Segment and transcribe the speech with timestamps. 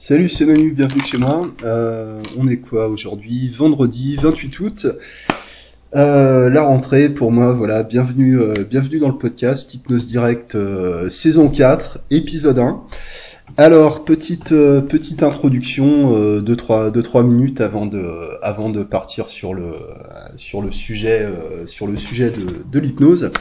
[0.00, 1.42] Salut, c'est Manu, bienvenue chez moi.
[1.64, 3.48] Euh, on est quoi aujourd'hui?
[3.48, 4.86] Vendredi 28 août.
[5.96, 8.54] Euh, la rentrée pour moi, voilà, bienvenue, euh,
[9.00, 10.56] dans le podcast Hypnose Direct
[11.08, 12.80] saison 4, épisode 1.
[13.56, 14.52] Alors, petite,
[15.22, 19.74] introduction euh, de 3, de 3 minutes avant de, partir sur le,
[20.70, 21.26] sujet,
[22.70, 23.32] de l'hypnose.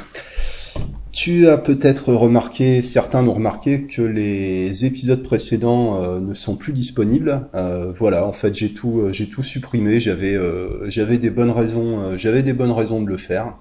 [1.18, 6.74] Tu as peut-être remarqué, certains l'ont remarqué, que les épisodes précédents euh, ne sont plus
[6.74, 7.48] disponibles.
[7.56, 10.00] Euh, voilà, en fait, j'ai tout, euh, j'ai tout supprimé.
[10.00, 13.56] J'avais, euh, j'avais des bonnes raisons, j'avais des bonnes raisons de le faire.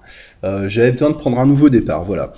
[0.67, 2.03] J'avais besoin de prendre un nouveau départ.
[2.03, 2.31] Voilà,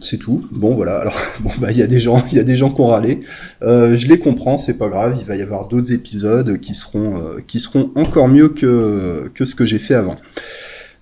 [0.00, 0.48] c'est tout.
[0.50, 0.96] Bon, voilà.
[0.96, 2.88] Alors, bon, bah, il y a des gens, il y a des gens qui ont
[2.88, 3.20] râlé.
[3.62, 5.16] Je les comprends, c'est pas grave.
[5.20, 9.54] Il va y avoir d'autres épisodes qui seront, qui seront encore mieux que que ce
[9.54, 10.16] que j'ai fait avant.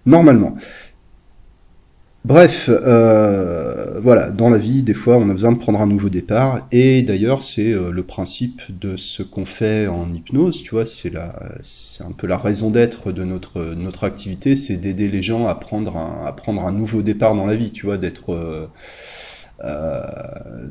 [0.05, 0.57] Normalement.
[2.25, 6.09] Bref, euh, voilà, dans la vie, des fois, on a besoin de prendre un nouveau
[6.09, 10.87] départ, et d'ailleurs, c'est euh, le principe de ce qu'on fait en hypnose, tu vois,
[10.87, 15.21] c'est la, c'est un peu la raison d'être de notre notre activité, c'est d'aider les
[15.23, 18.31] gens à prendre un, à prendre un nouveau départ dans la vie, tu vois, d'être
[19.65, 20.69] euh,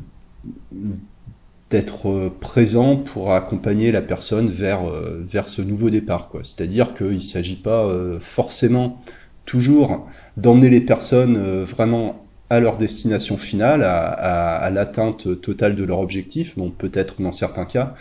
[1.70, 6.30] d'être présent pour accompagner la personne vers vers ce nouveau départ.
[6.44, 9.00] C'est-à-dire qu'il ne s'agit pas forcément
[9.46, 16.00] toujours d'emmener les personnes euh, vraiment à leur destination finale, à, l'atteinte totale de leur
[16.00, 17.94] objectif, bon peut-être dans certains cas,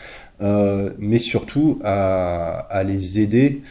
[0.42, 3.62] euh, mais surtout à, les aider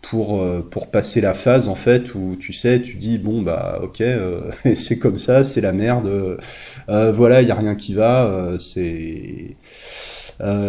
[0.00, 3.80] pour, euh, pour passer la phase en fait où tu sais, tu dis bon bah
[3.82, 4.00] ok,
[4.76, 6.38] c'est comme ça, c'est la merde,
[6.86, 9.56] voilà, il n'y a rien qui va, c'est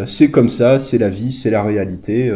[0.07, 2.27] c'est comme ça, c'est la vie, c'est la réalité,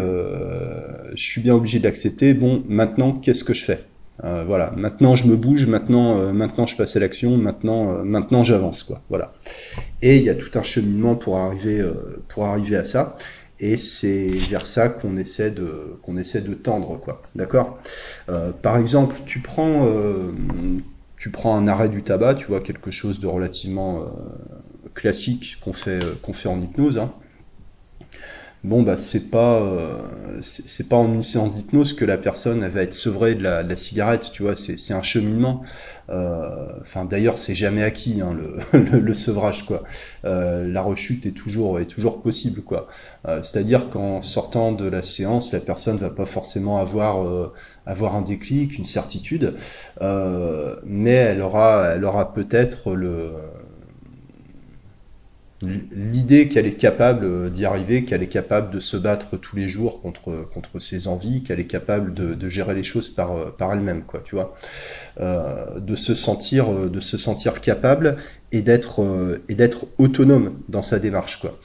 [1.15, 3.79] je suis bien obligé d'accepter, bon maintenant qu'est-ce que je fais?
[4.23, 8.03] Euh, voilà, maintenant je me bouge, maintenant, euh, maintenant je passe à l'action, maintenant, euh,
[8.03, 9.01] maintenant j'avance, quoi.
[9.09, 9.33] Voilà.
[10.01, 11.83] Et il y a tout un cheminement pour arriver,
[12.29, 13.17] pour arriver à ça.
[13.59, 17.21] Et c'est vers ça qu'on essaie de, qu'on essaie de tendre, quoi.
[17.35, 17.79] D'accord?
[18.61, 19.87] Par exemple, tu prends,
[21.17, 24.05] tu prends un arrêt du tabac, tu vois, quelque chose de relativement
[24.93, 27.13] classique qu'on fait, qu'on fait en hypnose, hein.
[28.63, 29.97] Bon, bah, c'est pas, euh,
[30.41, 33.43] c'est c'est pas en une séance d'hypnose que la personne elle va être sevrée de
[33.43, 35.63] la, de la cigarette, tu vois, c'est c'est un cheminement.
[36.09, 39.83] Euh, Enfin, d'ailleurs, c'est jamais acquis, hein, le, le, le sevrage, quoi.
[40.25, 42.87] Euh, la rechute est toujours, est toujours possible, quoi.
[43.27, 47.51] Euh, c'est-à-dire qu'en sortant de la séance, la personne va pas forcément avoir, euh,
[47.85, 49.55] avoir un déclic, une certitude,
[50.85, 53.31] mais elle aura, elle aura peut-être le,
[55.91, 59.67] l'idée qu'elle est capable euh, d'y arriver, qu'elle est capable de se battre tous les
[59.67, 63.73] jours contre, contre ses envies, qu'elle est capable de, gérer les choses par, euh, par
[63.73, 64.55] elle-même, quoi, tu vois.
[65.19, 68.17] Euh, de se sentir, de se sentir capable
[68.51, 71.57] et d'être, et d'être autonome dans sa démarche, quoi.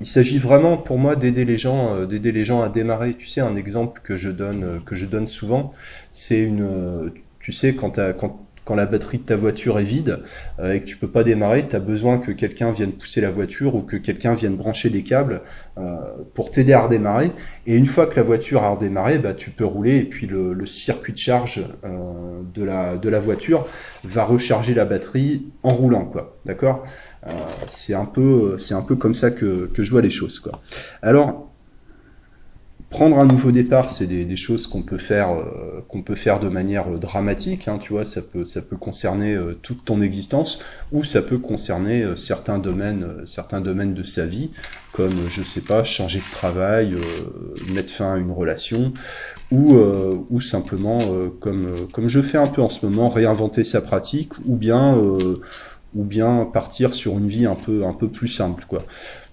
[0.00, 3.14] Il s'agit vraiment, pour moi, d'aider les gens, d'aider les gens à démarrer.
[3.14, 5.72] Tu sais, un exemple que je donne, que je donne souvent,
[6.10, 10.20] c'est une, tu sais, quand quand quand la batterie de ta voiture est vide
[10.58, 13.30] euh, et que tu peux pas démarrer, tu as besoin que quelqu'un vienne pousser la
[13.30, 15.40] voiture ou que quelqu'un vienne brancher des câbles
[15.78, 15.96] euh,
[16.34, 17.32] pour t'aider à redémarrer.
[17.66, 20.52] Et une fois que la voiture a redémarré, bah, tu peux rouler et puis le,
[20.52, 23.66] le circuit de charge euh, de, la, de la voiture
[24.04, 26.36] va recharger la batterie en roulant, quoi.
[26.44, 26.84] D'accord?
[27.26, 27.30] Euh,
[27.68, 30.60] C'est un peu, un peu comme ça que, que je vois les choses, quoi.
[31.02, 31.51] Alors,
[32.92, 36.50] Prendre un nouveau départ, c'est des, choses qu'on peut faire, euh, qu'on peut faire de
[36.50, 37.66] manière euh, dramatique.
[37.66, 40.58] Hein, tu vois, ça peut, ça peut concerner euh, toute ton existence,
[40.92, 44.50] ou ça peut concerner certains domaines, certains domaines de sa vie,
[44.92, 46.94] comme je sais pas, changer de travail,
[47.74, 48.92] mettre fin à une relation,
[49.50, 49.74] ou,
[50.28, 50.98] ou simplement,
[51.40, 54.94] comme, comme je fais un peu en ce moment, réinventer sa pratique, ou bien,
[55.94, 58.82] ou bien partir sur une vie un peu, un peu plus simple, quoi.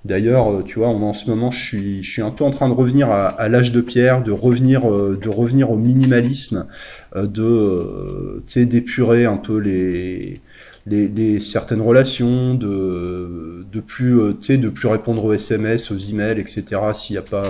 [0.06, 3.12] D'ailleurs, euh, tu vois, en ce moment, je suis, un peu en train de revenir
[3.12, 6.68] à, à l'âge de pierre, de revenir, euh, de revenir au minimalisme,
[7.16, 10.40] euh, de, d'épurer un peu les,
[10.86, 16.64] les, les certaines relations, de, de plus, de plus répondre aux SMS, aux emails, etc.
[16.94, 17.44] S'il n'y a pas,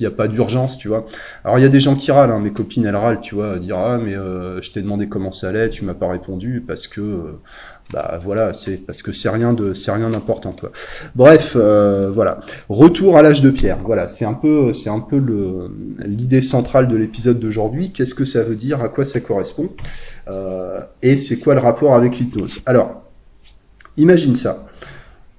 [0.00, 1.06] y a pas d'urgence, tu vois.
[1.44, 3.58] Alors il y a des gens qui râlent, hein, mes copines elles râlent, tu vois,
[3.58, 6.86] dire ah mais euh, je t'ai demandé comment ça allait, tu m'as pas répondu parce
[6.86, 7.36] que
[7.92, 10.72] bah voilà, c'est parce que c'est rien de, c'est rien d'important quoi.
[11.14, 12.40] Bref, euh, voilà.
[12.68, 13.78] Retour à l'âge de pierre.
[13.84, 15.22] Voilà, c'est un peu, c'est un peu
[16.04, 17.92] l'idée centrale de l'épisode d'aujourd'hui.
[17.92, 18.82] Qu'est-ce que ça veut dire?
[18.82, 19.68] À quoi ça correspond?
[20.28, 22.60] Euh, Et c'est quoi le rapport avec l'hypnose?
[22.64, 23.02] Alors,
[23.96, 24.66] imagine ça.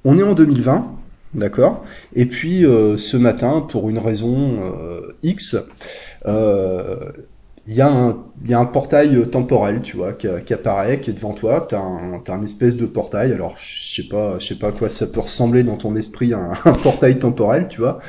[0.04, 0.86] On est en 2020,
[1.34, 1.84] d'accord?
[2.14, 4.60] Et puis euh, ce matin, pour une raison
[5.24, 5.58] X,
[7.68, 7.82] il y, y
[8.54, 11.66] a un portail temporel, tu vois, qui, qui apparaît, qui est devant toi.
[11.68, 13.34] T'as un, as un espèce de portail.
[13.34, 16.34] Alors, je sais pas, je sais pas à quoi ça peut ressembler dans ton esprit
[16.34, 18.00] un, un portail temporel, tu vois.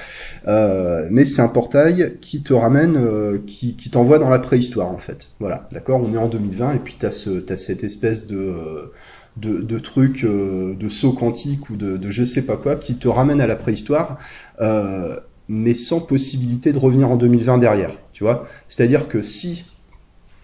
[0.46, 4.90] Euh, mais c'est un portail qui te ramène, euh, qui, qui t'envoie dans la préhistoire,
[4.90, 5.28] en fait.
[5.40, 6.02] Voilà, d'accord?
[6.02, 8.92] On est en 2020 et puis t'as ce, t'as cette espèce de
[9.36, 12.96] de, de trucs, euh, de saut quantique ou de, de, je sais pas quoi, qui
[12.96, 14.18] te ramène à la préhistoire.
[14.60, 15.18] Euh,
[15.48, 18.48] mais sans possibilité de revenir en 2020 derrière, tu vois.
[18.66, 19.66] C'est-à-dire que si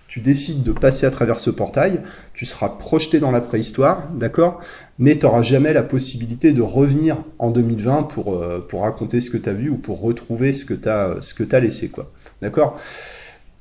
[0.07, 2.03] tu décides de passer à travers ce portail,
[2.35, 4.61] tu seras projeté dans la préhistoire, d'accord?
[4.99, 9.31] Mais tu n'auras jamais la possibilité de revenir en 2020 pour, euh, pour raconter ce
[9.31, 11.17] que tu as vu ou pour retrouver ce que tu as,
[11.51, 12.13] as laissé, quoi.
[12.43, 12.79] D'accord?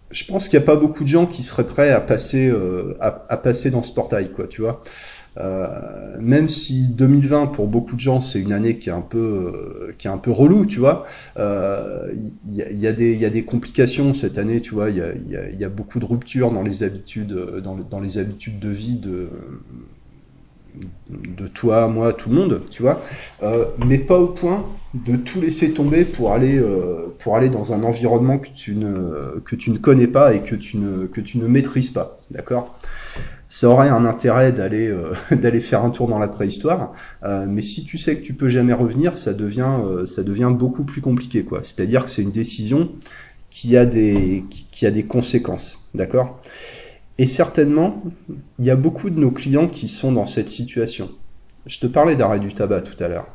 [0.09, 2.97] Je pense qu'il n'y a pas beaucoup de gens qui seraient prêts à passer, euh,
[2.99, 4.83] à, passer dans ce portail, quoi, tu vois
[5.37, 9.17] euh, même si 2020 pour beaucoup de gens c'est une année qui est un peu
[9.17, 11.05] euh, qui est un peu relou, tu vois.
[11.37, 12.13] Il euh,
[12.49, 14.89] y, a, y, a des il y a des complications cette année, tu vois.
[14.89, 15.13] Il y a,
[15.53, 17.33] y, y a beaucoup de ruptures dans les habitudes
[17.63, 19.29] dans, dans les habitudes de vie de
[21.09, 23.01] de toi, moi, tout le monde, tu vois,
[23.43, 27.73] euh, mais pas au point de tout laisser tomber pour aller euh, pour aller dans
[27.73, 31.21] un environnement que tu ne que tu ne connais pas et que tu ne que
[31.21, 32.77] tu ne maîtrises pas, d'accord?
[33.51, 36.93] Ça aurait un intérêt d'aller euh, d'aller faire un tour dans la préhistoire,
[37.23, 40.51] euh, mais si tu sais que tu peux jamais revenir, ça devient euh, ça devient
[40.51, 41.61] beaucoup plus compliqué quoi.
[41.61, 42.93] C'est-à-dire que c'est une décision
[43.49, 46.39] qui a des qui a des conséquences, d'accord?
[47.17, 48.01] Et certainement,
[48.57, 51.09] il y a beaucoup de nos clients qui sont dans cette situation.
[51.65, 53.27] Je te parlais d'arrêt du tabac tout à l'heure.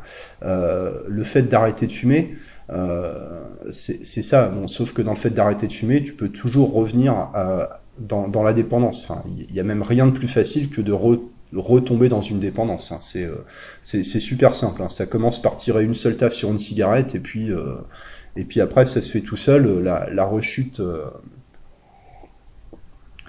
[0.43, 2.37] le fait d'arrêter de fumer,
[2.71, 4.49] euh, c'est ça.
[4.49, 8.29] Bon, sauf que dans le fait d'arrêter de fumer, tu peux toujours revenir à, dans,
[8.29, 9.03] dans, la dépendance.
[9.03, 10.93] Enfin, il y a même rien de plus facile que de
[11.55, 12.93] retomber dans une dépendance.
[12.93, 12.99] Hein.
[13.01, 14.83] C'est euh, super simple.
[14.83, 14.89] Hein.
[14.89, 17.75] Ça commence par tirer une seule taf sur une cigarette et puis euh,
[18.37, 19.83] et puis après ça se fait tout seul.
[19.83, 20.81] La, la rechute.
[20.81, 21.05] Euh,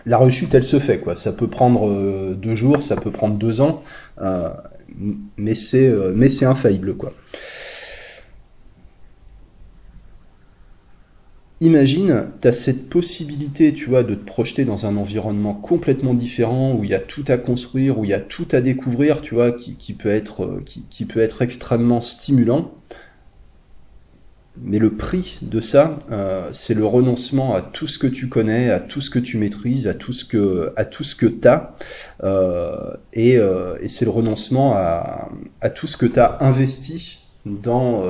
[0.05, 1.17] la rechute, elle se fait quoi.
[1.17, 3.83] Ça peut prendre euh, deux jours, ça peut prendre deux ans,
[4.21, 4.49] euh,
[5.37, 7.11] mais c'est mais c'est infaillible quoi.
[11.59, 16.75] Imagine, tu as cette possibilité, tu vois, de te projeter dans un environnement complètement différent,
[16.75, 19.33] où il y a tout à construire, où il y a tout à découvrir, tu
[19.33, 22.71] vois, qui, peut, être, euh, qui, peut être extrêmement stimulant.
[24.59, 28.71] Mais le prix de ça, euh, c'est le renoncement à tout ce que tu connais,
[28.71, 31.73] à tout ce que tu maîtrises, à tout ce que, à tout ce que t'as,
[32.23, 33.39] euh, et,
[33.87, 35.29] c'est le renoncement à,
[35.75, 38.03] tout ce que tu as investi dans,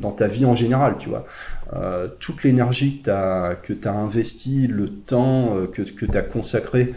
[0.00, 1.26] dans ta vie en général, tu vois.
[1.72, 6.22] Euh, toute l'énergie que tu as, que as investi, le temps euh, que, tu as
[6.22, 6.94] consacré,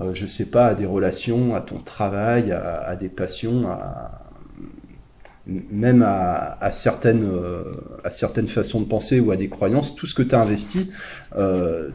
[0.00, 3.66] euh, je sais pas, à des relations, à ton travail, à, des passions,
[5.46, 7.62] même à, à, certaines, euh,
[8.02, 10.90] à certaines façons de penser ou à des croyances, tout ce que tu as investi,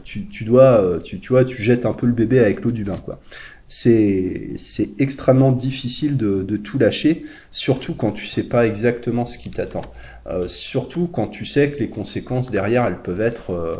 [0.04, 3.20] tu, dois, tu, tu jettes un peu le bébé avec l'eau du bain, quoi
[3.66, 4.56] c'est
[4.98, 9.82] extrêmement difficile de, de, tout lâcher, surtout quand tu sais pas exactement ce qui t'attend.
[10.26, 13.76] Euh, surtout quand tu sais que les conséquences derrière, elles peuvent être, euh,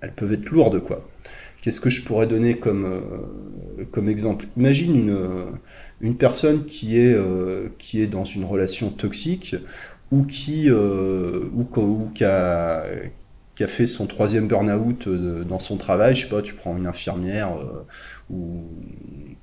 [0.00, 1.06] elles peuvent être lourdes, quoi.
[1.60, 4.46] Qu'est-ce que je pourrais donner comme, euh, comme exemple?
[4.56, 5.18] Imagine une,
[6.00, 7.16] une personne qui est,
[7.78, 9.56] qui est dans une relation toxique
[10.10, 12.84] ou qui, ou, qui a,
[13.66, 17.50] fait son troisième burn-out dans son travail, je sais pas, tu prends une infirmière
[18.30, 18.68] ou,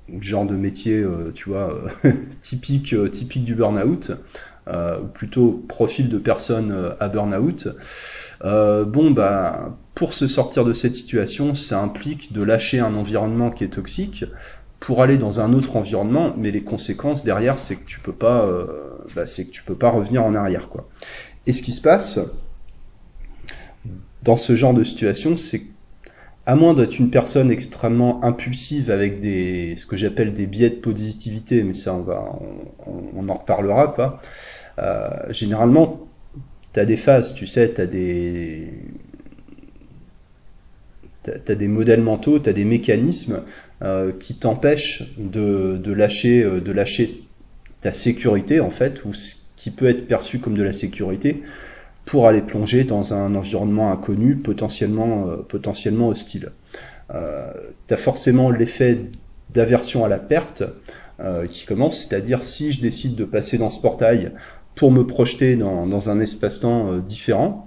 [0.08, 1.04] le genre de métier,
[1.34, 1.78] tu vois,
[2.40, 4.12] typique, typique du burn-out,
[4.68, 7.68] ou plutôt profil de personne à burn-out.
[8.42, 13.64] bon, bah, pour se sortir de cette situation, ça implique de lâcher un environnement qui
[13.64, 14.24] est toxique
[14.80, 18.50] pour aller dans un autre environnement, mais les conséquences derrière, c'est que tu peux pas,
[19.14, 20.88] bah, c'est que tu peux pas revenir en arrière, quoi.
[21.46, 22.20] Et ce qui se passe,
[24.22, 25.62] dans ce genre de situation, c'est
[26.46, 30.76] à moins d'être une personne extrêmement impulsive avec des ce que j'appelle des biais de
[30.76, 32.38] positivité, mais ça on va
[32.86, 34.20] on en reparlera quoi.
[34.78, 36.06] Euh, généralement,
[36.72, 38.70] tu as des phases, tu sais, tu as des
[41.44, 43.40] tu as des modèles mentaux, tu as des mécanismes
[43.82, 47.10] euh, qui t'empêchent de, de, lâcher, euh, de lâcher
[47.80, 51.42] ta sécurité, en fait, ou ce qui peut être perçu comme de la sécurité,
[52.04, 56.52] pour aller plonger dans un environnement inconnu, potentiellement, potentiellement hostile.
[57.12, 57.52] Euh,
[57.88, 59.00] tu as forcément l'effet
[59.52, 60.62] d'aversion à la perte
[61.50, 64.32] qui commence, c'est-à-dire si je décide de passer dans ce portail
[64.76, 67.66] pour me projeter dans, un espace-temps euh, différent,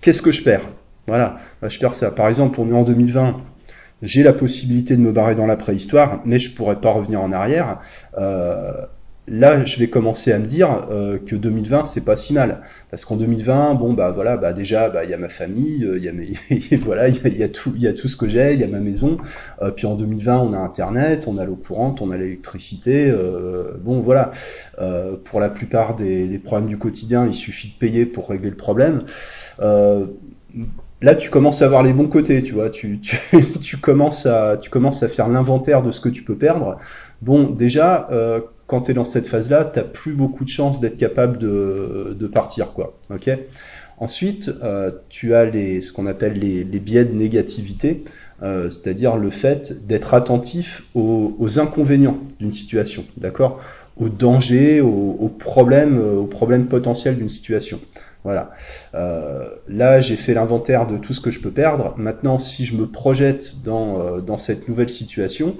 [0.00, 0.68] qu'est-ce que je perds?
[1.06, 2.10] Voilà, bah, je perds ça.
[2.10, 3.36] Par exemple, on est en 2020,
[4.02, 7.30] j'ai la possibilité de me barrer dans la préhistoire, mais je pourrais pas revenir en
[7.30, 7.78] arrière.
[8.18, 8.72] Euh,
[9.26, 13.04] là, je vais commencer à me dire euh, que 2020 c'est pas si mal, parce
[13.04, 16.04] qu'en 2020, bon bah voilà, bah déjà, bah il y a ma famille, euh, il
[16.04, 16.32] y a mes,
[16.78, 18.68] voilà, il y a, tout, il y a tout ce que j'ai, il y a
[18.68, 19.16] ma maison.
[19.62, 23.12] Euh, puis en 2020, on a Internet, on a l'eau courante, on a l'électricité.
[23.80, 24.32] bon voilà,
[25.24, 28.56] pour la plupart des, des, problèmes du quotidien, il suffit de payer pour régler le
[28.56, 29.00] problème.
[31.04, 32.70] Là, tu commences à voir les bons côtés, tu vois.
[32.70, 33.18] Tu, tu,
[33.62, 36.78] tu commences à, tu commences à faire l'inventaire de ce que tu peux perdre.
[37.20, 40.96] Bon, déjà, euh, quand tu es dans cette phase-là, tu plus beaucoup de chances d'être
[40.96, 42.96] capable de, de, partir, quoi.
[43.10, 43.30] Ok?
[43.98, 48.04] Ensuite, euh, tu as les, ce qu'on appelle les, les, biais de négativité,
[48.42, 53.60] euh, c'est-à-dire le fait d'être attentif aux, inconvénients d'une situation, d'accord?
[53.96, 57.78] Aux dangers, aux, problèmes, aux problèmes potentiels d'une situation.
[58.24, 58.52] Voilà.
[58.94, 61.94] Euh, là, j'ai fait l'inventaire de tout ce que je peux perdre.
[61.98, 65.56] Maintenant, si je me projette dans, euh, dans cette nouvelle situation,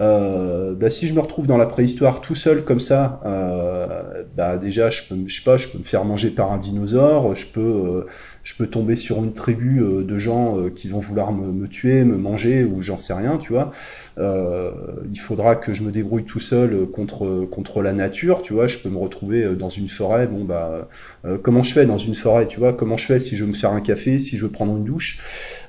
[0.00, 4.56] euh, bah, si je me retrouve dans la préhistoire tout seul comme ça, euh, bah,
[4.56, 7.46] déjà, je peux, je sais pas, je peux me faire manger par un dinosaure, je
[7.52, 8.06] peux, euh,
[8.42, 12.04] je peux tomber sur une tribu euh, de gens qui vont vouloir me, me, tuer,
[12.04, 13.72] me manger, ou j'en sais rien, tu vois.
[14.18, 14.70] Euh,
[15.12, 18.66] il faudra que je me débrouille tout seul contre contre la nature, tu vois.
[18.66, 20.26] Je peux me retrouver dans une forêt.
[20.26, 20.88] Bon bah,
[21.24, 22.72] euh, comment je fais dans une forêt, tu vois?
[22.72, 24.84] Comment je fais si je veux me faire un café, si je veux prendre une
[24.84, 25.20] douche,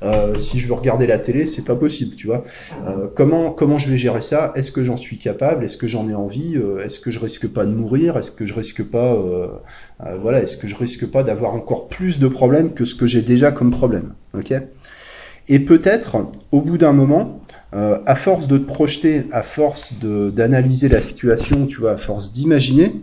[0.03, 2.43] euh, si je veux regarder la télé, c'est pas possible, tu vois.
[2.88, 4.53] Euh, Comment comment je vais gérer ça?
[4.55, 5.63] Est-ce que j'en suis capable?
[5.65, 6.57] Est-ce que j'en ai envie?
[6.83, 8.17] Est-ce que je risque pas de mourir?
[8.17, 9.17] Est-ce que je risque pas
[10.21, 13.21] voilà Est-ce que je risque pas d'avoir encore plus de problèmes que ce que j'ai
[13.21, 14.13] déjà comme problème?
[14.33, 14.53] Ok?
[15.48, 17.40] Et peut-être au bout d'un moment
[17.73, 22.33] euh, à force de te projeter, à force d'analyser la situation, tu vois, à force
[22.33, 22.93] d'imaginer,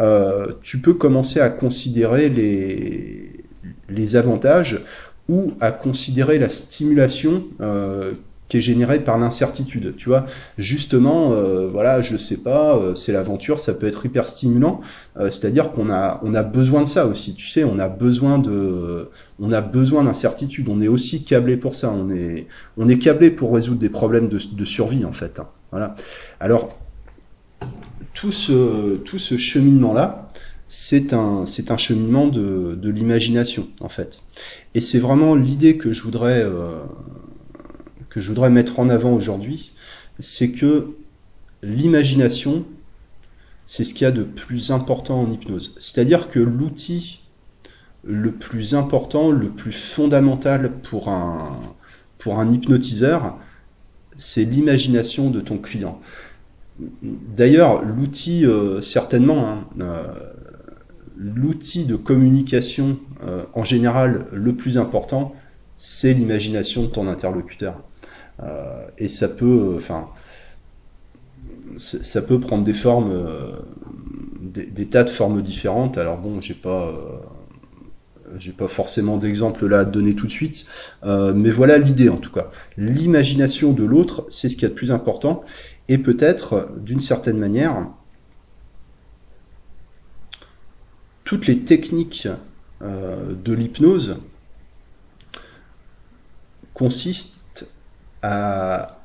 [0.00, 3.44] euh, tu peux commencer à considérer les,
[3.88, 4.84] les avantages
[5.28, 8.14] ou à considérer la stimulation euh,
[8.48, 9.94] qui est générée par l'incertitude.
[9.96, 10.26] Tu vois,
[10.56, 14.80] justement, euh, voilà, je sais pas, euh, c'est l'aventure, ça peut être hyper stimulant.
[15.18, 17.34] Euh, c'est-à-dire qu'on a, on a besoin de ça aussi.
[17.34, 20.68] Tu sais, on a besoin de, on a besoin d'incertitude.
[20.68, 21.92] On est aussi câblé pour ça.
[21.92, 25.38] On est, on est câblé pour résoudre des problèmes de, de survie en fait.
[25.40, 25.48] Hein.
[25.70, 25.94] Voilà.
[26.40, 26.76] Alors
[28.14, 30.30] tout ce, tout ce cheminement là,
[30.68, 34.20] c'est un, c'est un cheminement de, de l'imagination en fait.
[34.74, 36.80] Et c'est vraiment l'idée que je voudrais euh,
[38.20, 39.72] je voudrais mettre en avant aujourd'hui,
[40.20, 40.96] c'est que
[41.62, 42.64] l'imagination,
[43.66, 45.76] c'est ce qu'il y a de plus important en hypnose.
[45.80, 47.20] C'est-à-dire que l'outil
[48.04, 51.60] le plus important, le plus fondamental pour un,
[52.18, 53.36] pour un hypnotiseur,
[54.16, 56.00] c'est l'imagination de ton client.
[57.02, 60.04] D'ailleurs, l'outil, euh, certainement, hein, euh,
[61.16, 65.34] l'outil de communication euh, en général le plus important,
[65.76, 67.82] c'est l'imagination de ton interlocuteur.
[68.42, 70.08] Euh, et ça peut, enfin,
[71.76, 73.52] ça peut prendre des formes, euh,
[74.40, 75.98] des, tas de formes différentes.
[75.98, 76.94] Alors bon, j'ai pas
[78.36, 80.66] j'ai pas forcément d'exemple là à donner tout de suite,
[81.04, 82.50] euh, mais voilà l'idée en tout cas.
[82.76, 85.42] L'imagination de l'autre, c'est ce qui est le plus important,
[85.88, 87.86] et peut-être, d'une certaine manière,
[91.24, 92.28] toutes les techniques
[92.82, 94.18] euh, de l'hypnose
[96.74, 97.37] consistent
[98.22, 98.98] à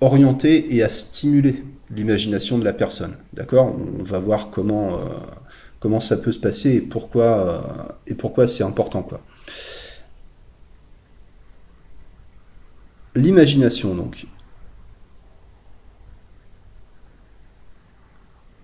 [0.00, 3.16] orienter et à stimuler l'imagination de la personne.
[3.32, 3.74] D'accord?
[4.00, 4.94] On va voir comment...
[4.94, 5.00] Euh,
[5.84, 9.02] comment ça peut se passer et pourquoi, euh, et pourquoi c'est important.
[9.02, 9.20] quoi.
[13.14, 14.26] L'imagination, donc.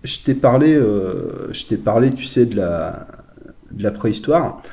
[0.03, 1.51] Je t'ai parlé, euh,
[1.85, 3.05] parlé, tu sais, de la,
[3.69, 4.63] de la préhistoire.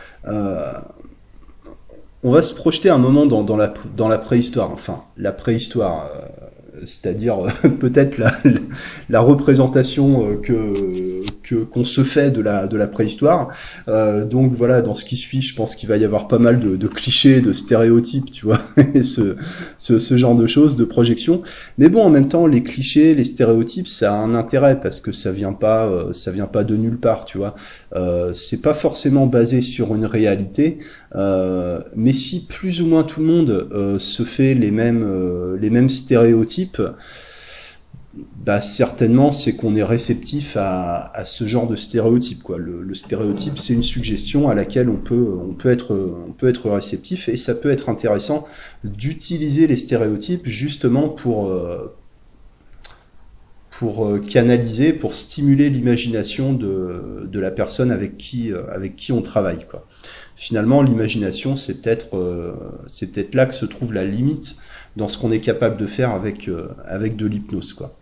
[2.24, 4.70] Euh, on va se projeter un moment dans, dans, la, dans la préhistoire.
[4.72, 6.10] Enfin, la préhistoire,
[6.84, 7.38] c'est-à-dire
[7.80, 8.32] peut-être la,
[9.08, 11.22] la, représentation que
[11.54, 13.48] qu'on se fait de la de la préhistoire.
[13.88, 16.60] Euh, donc voilà, dans ce qui suit, je pense qu'il va y avoir pas mal
[16.60, 18.60] de, de clichés, de stéréotypes, tu vois,
[19.02, 19.36] ce,
[19.76, 21.42] ce, ce genre de choses, de projections.
[21.78, 25.12] Mais bon, en même temps, les clichés, les stéréotypes, ça a un intérêt parce que
[25.12, 27.54] ça vient pas, euh, ça vient pas de nulle part, tu vois.
[27.94, 30.78] Euh, c'est pas forcément basé sur une réalité,
[31.14, 35.56] euh, mais si plus ou moins tout le monde euh, se fait les mêmes euh,
[35.58, 36.82] les mêmes stéréotypes
[38.44, 42.42] bah, certainement, c'est qu'on est réceptif à, à, ce genre de stéréotype.
[42.42, 42.58] Quoi.
[42.58, 45.94] Le, stéréotype, c'est une suggestion à laquelle on peut, on, peut être,
[46.28, 48.46] on peut être réceptif et ça peut être intéressant
[48.84, 51.94] d'utiliser les stéréotypes justement pour, euh,
[53.70, 59.12] pour euh, canaliser, pour stimuler l'imagination de, de la personne avec qui, euh, avec qui
[59.12, 59.66] on travaille.
[59.68, 59.86] Quoi.
[60.36, 62.56] Finalement, l'imagination, c'est peut-être
[62.86, 64.56] c'est peut-être là que se trouve la limite
[64.96, 66.48] dans ce qu'on est capable de faire avec,
[66.86, 67.72] avec de l'hypnose.
[67.72, 67.98] quoi.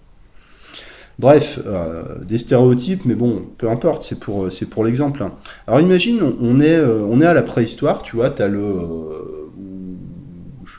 [1.19, 5.23] Bref, euh, des stéréotypes, mais bon, peu importe, c'est pour, c'est pour l'exemple.
[5.23, 5.33] hein.
[5.67, 9.49] Alors imagine, on est, euh, on est à la préhistoire, tu vois, t'as le, euh,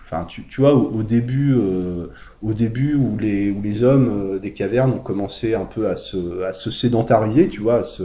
[0.05, 2.07] enfin, tu, tu vois, au, début, euh,
[2.41, 5.95] au début où les, où les hommes euh, des cavernes ont commencé un peu à
[5.95, 8.03] se, à se sédentariser, tu vois, à se,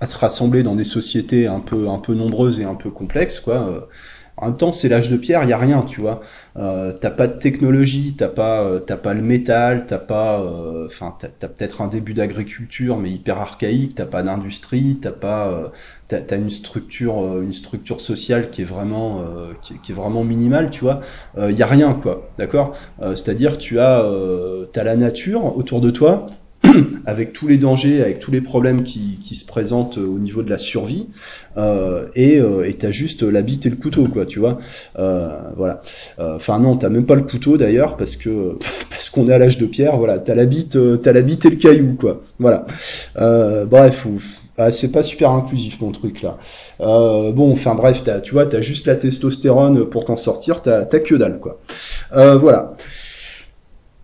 [0.00, 3.40] à se rassembler dans des sociétés un peu, un peu nombreuses et un peu complexes,
[3.40, 3.88] quoi.
[4.42, 6.20] Euh, En même temps, c'est l'âge de pierre, il y a rien, tu vois.
[6.56, 10.86] Euh, t'as pas de technologie, t'as pas, euh, t'as pas le métal, t'as pas, euh,
[10.86, 13.94] enfin, t'as, t'as peut-être un début d'agriculture, mais hyper archaïque.
[13.94, 15.68] T'as pas d'industrie, t'as pas, euh,
[16.08, 19.94] t'as, t'as une structure, euh, une structure sociale qui est vraiment, euh, qui, qui est
[19.94, 21.00] vraiment minimale, tu vois.
[21.38, 22.28] Il y a rien, quoi.
[22.38, 22.74] D'accord?
[23.00, 26.26] Euh, c'est-à-dire, tu as, euh, t'as la nature autour de toi
[27.06, 30.50] avec tous les dangers, avec tous les problèmes qui, qui se présentent au niveau de
[30.50, 31.08] la survie,
[31.56, 34.58] euh, et euh, t'as juste la bite et le couteau, quoi, tu vois.
[34.98, 35.80] Euh, voilà.
[36.18, 38.58] Euh, Enfin non, t'as même pas le couteau d'ailleurs, parce que
[38.90, 39.96] parce qu'on est à l'âge de pierre.
[39.96, 42.22] Voilà, t'as la bite, euh, t'as la bite et le caillou, quoi.
[42.38, 42.66] Voilà.
[43.20, 44.24] Euh, bref, ouf.
[44.58, 46.36] Ah, c'est pas super inclusif mon truc là.
[46.82, 50.82] Euh, bon, enfin bref, t'as, tu vois, t'as juste la testostérone pour t'en sortir, t'as,
[50.84, 51.58] t'as que dalle quoi.
[52.14, 52.76] Euh, voilà.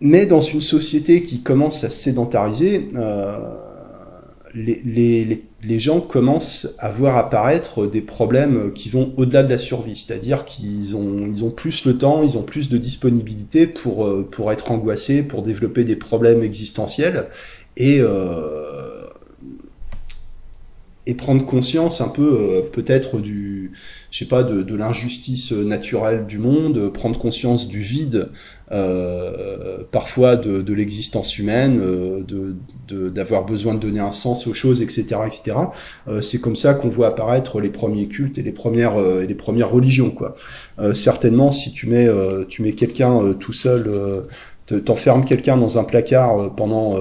[0.00, 3.36] Mais dans une société qui commence à se sédentariser, euh,
[4.54, 9.50] les, les, les, les gens commencent à voir apparaître des problèmes qui vont au-delà de
[9.50, 13.66] la survie, c'est-à-dire qu'ils ont, ils ont plus le temps, ils ont plus de disponibilité
[13.66, 17.26] pour, euh, pour être angoissés, pour développer des problèmes existentiels
[17.76, 19.06] et, euh,
[21.06, 23.72] et prendre conscience un peu euh, peut-être du,
[24.10, 28.30] je sais pas, de, de l'injustice naturelle du monde, prendre conscience du vide
[28.70, 32.56] euh, parfois de, de l'existence humaine, euh, de
[33.10, 35.72] d'avoir besoin de donner un sens aux choses, etc., etc.
[36.08, 39.26] Euh, c'est comme ça qu'on voit apparaître les premiers cultes et les premières euh, et
[39.26, 40.36] les premières religions, quoi.
[40.78, 43.90] Euh, certainement, si tu mets euh, tu mets quelqu'un tout seul,
[44.66, 46.96] te- t'enfermes quelqu'un dans un placard pendant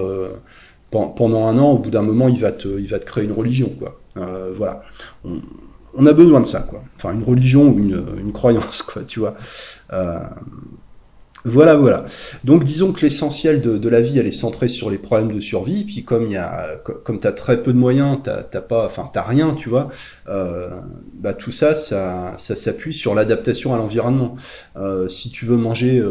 [0.91, 3.25] pen- pendant un an, au bout d'un moment, il va te il va te créer
[3.25, 4.01] une religion, quoi.
[4.57, 4.83] Voilà.
[5.97, 6.83] On a besoin de ça, quoi.
[6.97, 9.35] Enfin, une religion ou une, une croyance, quoi, tu vois.
[9.93, 10.19] Euh,
[11.45, 12.05] voilà, voilà.
[12.43, 15.39] Donc disons que l'essentiel de, de la vie, elle est centrée sur les problèmes de
[15.39, 15.85] survie.
[15.85, 19.09] Puis comme il y a, co- comme t'as très peu de moyens, t'as pas, enfin
[19.13, 19.87] t'as rien, tu vois.
[20.27, 20.67] Euh,
[21.13, 24.35] bah tout ça, ça, ça s'appuie sur l'adaptation à l'environnement.
[24.75, 26.03] Euh, si tu veux manger,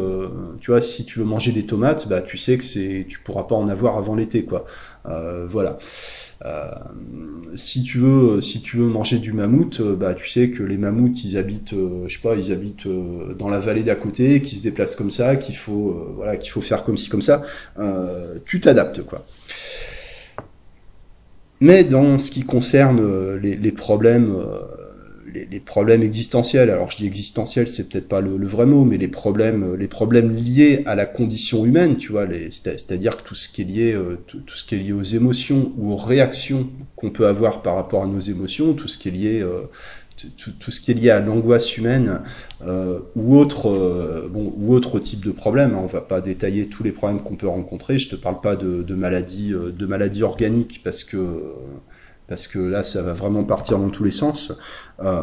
[0.61, 3.43] tu vois, si tu veux manger des tomates, bah tu sais que c'est, tu pourras
[3.43, 4.65] pas en avoir avant l'été, quoi.
[5.49, 5.77] Voilà.
[6.45, 6.71] Euh,
[7.57, 10.77] si tu veux, si tu veux manger du mammouth, euh, bah tu sais que les
[10.77, 14.43] mammouths, ils habitent, euh, je sais pas, ils habitent euh, dans la vallée d'à côté,
[14.43, 17.23] qui se déplacent comme ça, qu'il faut, euh, voilà, qu'il faut faire comme ci comme
[17.23, 17.43] ça.
[17.79, 19.25] Euh, tu t'adaptes, quoi.
[21.61, 24.59] Mais dans ce qui concerne euh, les, les problèmes, euh,
[25.51, 29.09] les, problèmes existentiels, alors je dis existentiel, c'est peut-être pas le, vrai mot, mais les
[29.09, 33.65] problèmes, les problèmes liés à la condition humaine, tu vois, c'est-à-dire tout ce qui est
[33.65, 37.63] lié, euh, tout, ce qui est lié aux émotions ou aux réactions qu'on peut avoir
[37.63, 39.63] par rapport à nos émotions, tout ce qui est lié, euh,
[40.61, 42.21] tout, ce qui est lié à l'angoisse humaine
[42.67, 45.75] euh, ou autre, bon, ou autre type de problème.
[45.75, 45.81] hein.
[45.83, 47.99] On va pas détailler tous les problèmes qu'on peut rencontrer.
[47.99, 51.19] Je te parle pas de, maladies, de maladies organiques parce que
[52.29, 54.53] parce que là, ça va vraiment partir dans tous les sens.
[55.03, 55.21] Euh,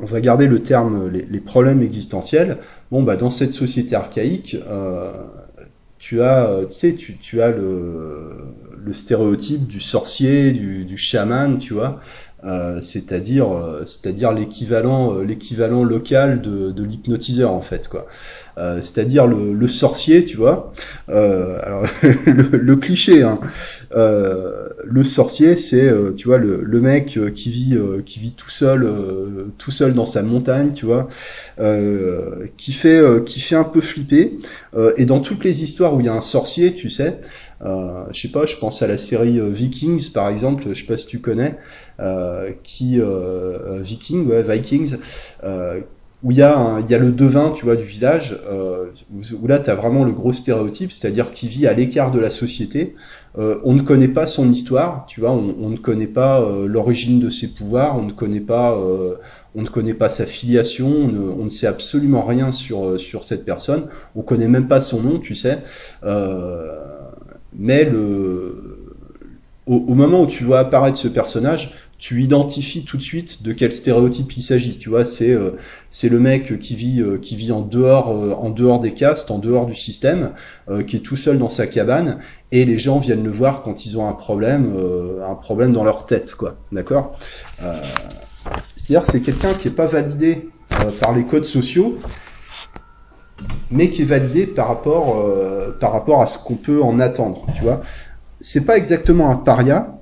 [0.00, 2.58] on va garder le terme les, les problèmes existentiels.
[2.90, 5.12] Bon, bah dans cette société archaïque, euh,
[5.98, 8.30] tu as, tu sais, tu, tu as le,
[8.82, 12.00] le stéréotype du sorcier, du, du chaman, tu vois.
[12.44, 18.06] Euh, c'est-à-dire, euh, c'est-à-dire l'équivalent, l'équivalent local de, de l'hypnotiseur en fait, quoi.
[18.58, 20.72] Euh, c'est-à-dire le, le sorcier, tu vois.
[21.10, 21.84] Euh, alors
[22.26, 23.40] le, le cliché, hein.
[23.96, 28.32] Euh, le sorcier, c'est, euh, tu vois, le, le mec euh, qui vit, qui vit
[28.32, 28.88] tout seul,
[29.58, 31.08] tout seul dans sa montagne, tu vois,
[32.56, 34.38] qui fait, qui fait un peu flipper.
[34.96, 37.20] Et dans toutes les histoires où il y a un sorcier, tu sais,
[37.64, 40.96] euh, je sais pas, je pense à la série Vikings par exemple, je sais pas
[40.98, 41.56] si tu connais,
[42.00, 44.96] euh, qui euh, Viking, ouais, Vikings,
[46.24, 48.36] où il y y a le devin, tu vois, du village,
[49.12, 52.30] où, où là t'as vraiment le gros stéréotype, c'est-à-dire qu'il vit à l'écart de la
[52.30, 52.94] société.
[53.38, 57.20] Euh, on ne connaît pas son histoire, tu vois, on, ne connaît pas euh, l'origine
[57.20, 59.14] de ses pouvoirs, on ne connaît pas, euh,
[59.54, 63.88] on ne connaît pas sa filiation, on ne, sait absolument rien sur sur cette personne,
[64.16, 65.58] on connaît même pas son nom, tu sais.
[67.54, 68.82] Mais le,
[69.66, 73.72] au moment où tu vois apparaître ce personnage, tu identifies tout de suite de quel
[73.72, 74.78] stéréotype il s'agit.
[74.78, 75.56] Tu vois, c'est euh,
[75.90, 79.32] c'est le mec qui vit euh, qui vit en dehors euh, en dehors des castes,
[79.32, 80.30] en dehors du système,
[80.70, 82.20] euh, qui est tout seul dans sa cabane
[82.52, 85.84] et les gens viennent le voir quand ils ont un problème euh, un problème dans
[85.84, 86.56] leur tête, quoi.
[86.70, 87.18] D'accord?
[87.62, 87.74] Euh,
[88.76, 90.48] C'est-à-dire c'est quelqu'un qui est pas validé
[91.00, 91.96] par les codes sociaux
[93.70, 95.22] mais qui est validé par rapport,
[95.78, 97.82] par rapport à ce qu'on peut en attendre, tu vois?
[98.40, 99.97] C'est pas exactement un paria,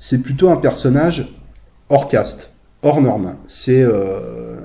[0.00, 1.36] c'est plutôt un personnage
[1.90, 3.36] hors caste, hors norme.
[3.46, 4.56] C'est euh,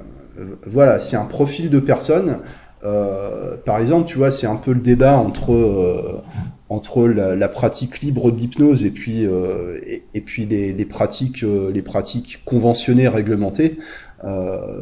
[0.66, 2.40] voilà, c'est un profil de personne.
[2.84, 6.22] Euh, par exemple, tu vois, c'est un peu le débat entre euh,
[6.70, 9.80] entre la, pratique libre d'hypnose et puis euh,
[10.14, 13.78] et, puis les, les pratiques les pratiques conventionnées réglementées.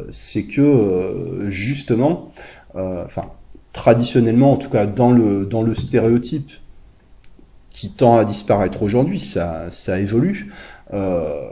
[0.08, 2.30] c'est que justement,
[2.74, 3.26] enfin
[3.72, 6.50] traditionnellement, en tout cas dans le dans le stéréotype
[7.74, 10.50] qui tend à disparaître aujourd'hui, ça ça évolue.
[10.94, 11.50] Euh,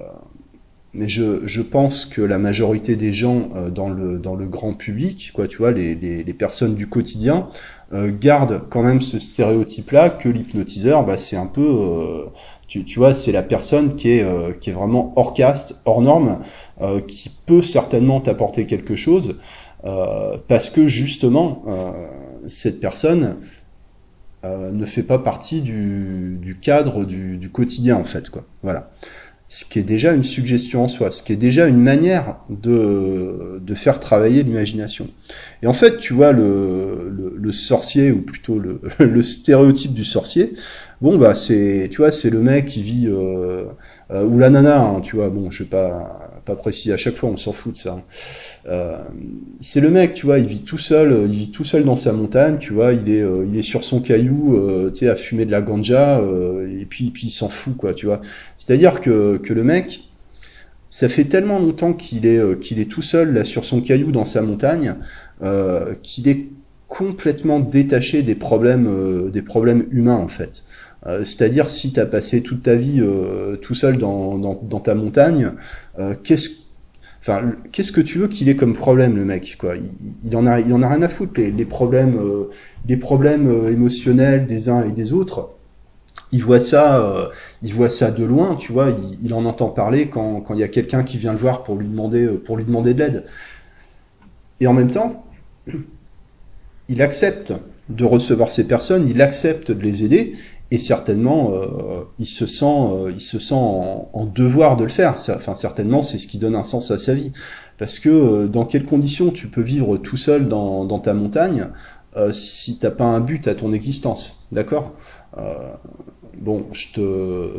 [0.94, 4.74] mais je, je, pense que la majorité des gens euh, dans, le, dans le grand
[4.74, 7.48] public, quoi, tu vois, les, les, les personnes du quotidien,
[7.94, 12.24] euh, gardent quand même ce stéréotype-là que l'hypnotiseur, bah, c'est un peu, euh,
[12.66, 16.00] tu, tu, vois, c'est la personne qui est, euh, qui est vraiment hors caste, hors
[16.00, 16.40] norme,
[17.06, 19.38] qui peut certainement t'apporter quelque chose,
[20.48, 21.62] parce que justement,
[22.48, 23.36] cette personne
[24.44, 28.44] ne fait pas partie du, du cadre du, du quotidien, en fait, quoi.
[28.62, 28.90] Voilà
[29.52, 33.60] ce qui est déjà une suggestion en soi, ce qui est déjà une manière de,
[33.60, 35.08] de faire travailler l'imagination.
[35.62, 40.04] Et en fait, tu vois, le, le, le sorcier, ou plutôt le, le, stéréotype du
[40.04, 40.54] sorcier,
[41.02, 43.64] bon, bah, c'est, tu vois, c'est le mec qui vit, euh,
[44.10, 47.16] euh, ou la nana, hein, tu vois, bon, je vais pas, pas précis à chaque
[47.16, 47.92] fois, on s'en fout de ça.
[47.92, 48.02] Hein.
[48.66, 48.96] Euh,
[49.60, 52.12] c'est le mec, tu vois, il vit tout seul, il vit tout seul dans sa
[52.12, 55.16] montagne, tu vois, il est, euh, il est sur son caillou, euh, tu sais, à
[55.16, 58.20] fumer de la ganja, euh, et puis, puis il s'en fout, quoi, tu vois.
[58.58, 60.02] C'est-à-dire que, que le mec,
[60.90, 64.26] ça fait tellement longtemps qu'il est, qu'il est tout seul là sur son caillou dans
[64.26, 64.94] sa montagne,
[66.02, 66.48] qu'il est
[66.86, 70.64] complètement détaché des problèmes, des problèmes humains en fait.
[71.04, 73.02] C'est-à-dire si tu as passé toute ta vie
[73.60, 75.52] tout seul dans, dans, ta montagne,
[76.22, 76.62] qu'est-ce
[77.22, 79.74] Enfin, qu'est-ce que tu veux qu'il ait comme problème, le mec quoi?
[80.24, 81.34] Il, en a, il en a rien à foutre.
[81.36, 82.50] Les, les problèmes, euh,
[82.88, 85.50] les problèmes euh, émotionnels des uns et des autres,
[86.32, 87.28] il voit ça, euh,
[87.62, 88.88] il voit ça de loin, tu vois.
[89.22, 91.86] Il, en entend parler quand, il y a quelqu'un qui vient le voir pour lui
[91.86, 93.24] demander, euh, pour lui demander de l'aide.
[94.58, 95.24] Et en même temps,
[96.88, 97.52] il accepte
[97.88, 100.34] de recevoir ces personnes, il accepte de les aider,
[100.72, 105.16] et certainement euh, il se sent euh, en, devoir de le faire.
[105.34, 107.32] Enfin certainement c'est ce qui donne un sens à sa vie.
[107.76, 111.68] Parce que euh, dans quelles conditions tu peux vivre tout seul dans, ta montagne
[112.32, 114.92] si t'as pas un but à ton existence d'accord?
[116.38, 117.50] Bon je te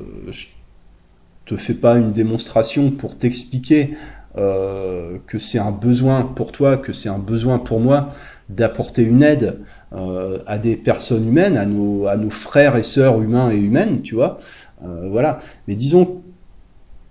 [1.46, 3.96] te fais pas une démonstration pour t'expliquer
[4.36, 8.10] que c'est un besoin pour toi que c'est un besoin pour moi
[8.50, 9.60] d'apporter une aide
[10.48, 14.40] à des personnes humaines, à nos, frères et sœurs humains et humaines, tu vois.
[14.84, 15.40] Euh, voilà.
[15.68, 16.24] Mais disons,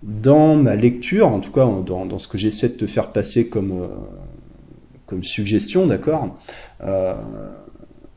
[0.02, 3.72] dans ma lecture, en tout cas dans, ce que j'essaie de te faire passer comme,
[3.72, 6.38] euh, suggestion, d'accord
[6.82, 7.14] euh,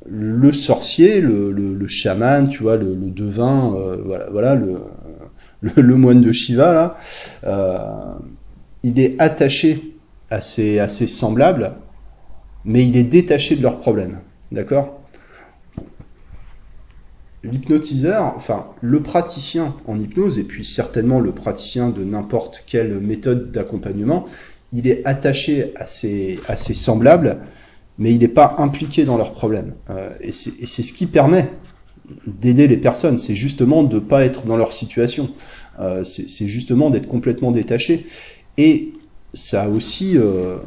[0.07, 3.97] le sorcier, le, chaman, tu vois, le, devin, euh,
[4.31, 6.97] voilà, le, moine de Shiva, là,
[7.45, 8.13] euh,
[8.83, 9.95] il est attaché
[10.29, 11.73] à ses, à ses semblables,
[12.65, 14.19] mais il est détaché de leurs problèmes.
[14.51, 15.01] D'accord?
[17.43, 23.51] L'hypnotiseur, enfin le praticien en hypnose, et puis certainement le praticien de n'importe quelle méthode
[23.51, 24.25] d'accompagnement,
[24.71, 27.37] il est attaché à ses, à semblables,
[27.99, 29.73] mais il n'est pas impliqué dans leurs problèmes.
[29.89, 31.51] Euh, et c'est ce qui permet
[32.27, 35.29] d'aider les personnes, c'est justement de ne pas être dans leur situation,
[35.79, 38.05] euh, c'est justement d'être complètement détaché.
[38.57, 38.93] Et
[39.33, 40.17] ça a aussi...
[40.17, 40.57] Euh,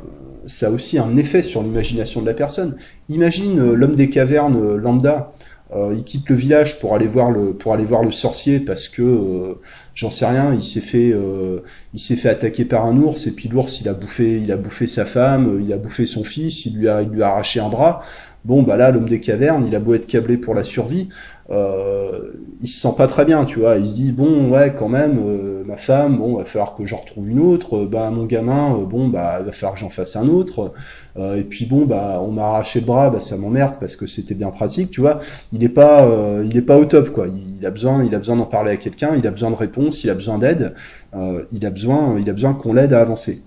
[0.48, 2.76] ça a aussi un effet sur l'imagination de la personne.
[3.08, 5.32] Imagine euh, l'homme des cavernes euh, lambda,
[5.74, 8.88] euh, il quitte le village pour aller voir le pour aller voir le sorcier parce
[8.88, 9.60] que euh,
[9.94, 11.60] j'en sais rien, il s'est fait euh,
[11.94, 15.04] fait attaquer par un ours et puis l'ours il a bouffé il a bouffé sa
[15.04, 18.02] femme, il a bouffé son fils, il lui a il lui a arraché un bras.
[18.46, 21.10] Bon bah là l'homme des cavernes, il a beau être câblé pour la survie,
[21.50, 23.76] euh, il se sent pas très bien, tu vois.
[23.76, 26.98] Il se dit bon ouais quand même euh, ma femme, bon va falloir que j'en
[26.98, 27.84] retrouve une autre.
[27.86, 30.72] Bah mon gamin, euh, bon bah va falloir que j'en fasse un autre.
[31.18, 34.06] Euh, et puis bon bah on m'a arraché le bras, bah ça m'emmerde parce que
[34.06, 35.20] c'était bien pratique, tu vois.
[35.52, 37.26] Il est pas euh, il est pas au top quoi.
[37.28, 39.56] Il, il a besoin il a besoin d'en parler à quelqu'un, il a besoin de
[39.56, 40.74] réponse, il a besoin d'aide,
[41.14, 43.42] euh, il a besoin il a besoin qu'on l'aide à avancer.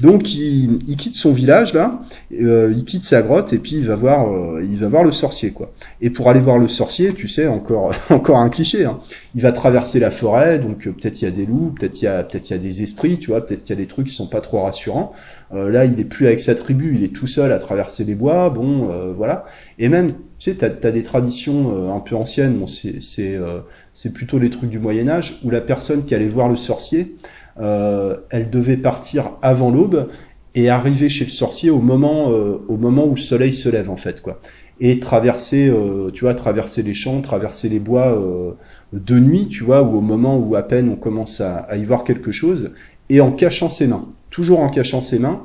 [0.00, 2.00] Donc il, quitte son village là,
[2.32, 5.12] euh, il quitte sa grotte et puis il va voir, euh, il va voir le
[5.12, 5.72] sorcier quoi.
[6.00, 8.84] Et pour aller voir le sorcier, tu sais encore encore un cliché.
[8.84, 8.98] Hein.
[9.34, 12.06] Il va traverser la forêt, donc euh, peut-être il y a des loups, peut-être il
[12.06, 13.88] y a peut-être il y a des esprits, tu vois, peut-être qu'il y a des
[13.88, 15.12] trucs qui sont pas trop rassurants.
[15.52, 18.50] Là, il est plus avec sa tribu, il est tout seul à traverser les bois.
[18.50, 19.46] Bon, voilà.
[19.80, 22.54] Et même, tu sais, t'as as des traditions un peu anciennes.
[22.54, 26.48] Bon, c'est c'est plutôt les trucs du Moyen Âge où la personne qui allait voir
[26.48, 27.16] le sorcier
[27.58, 30.08] elle devait partir avant l'aube
[30.54, 33.90] et arriver chez le sorcier au moment, euh, au moment où le soleil se lève
[33.90, 34.40] en fait quoi.
[34.82, 38.52] Et traverser, euh, tu vois, traverser les champs, traverser les bois euh,
[38.94, 41.84] de nuit, tu vois, ou au moment où à peine on commence à, à, y
[41.84, 42.72] voir quelque chose,
[43.10, 45.42] et en cachant ses mains, toujours en cachant ses mains.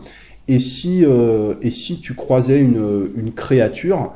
[0.47, 1.03] Et si,
[1.63, 4.13] et si tu croisais une, une créature,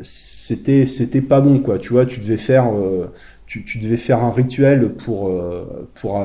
[0.00, 2.70] c'était c'était pas bon quoi, tu vois, tu devais faire
[3.50, 5.28] tu, devais faire un rituel pour
[5.94, 6.24] pour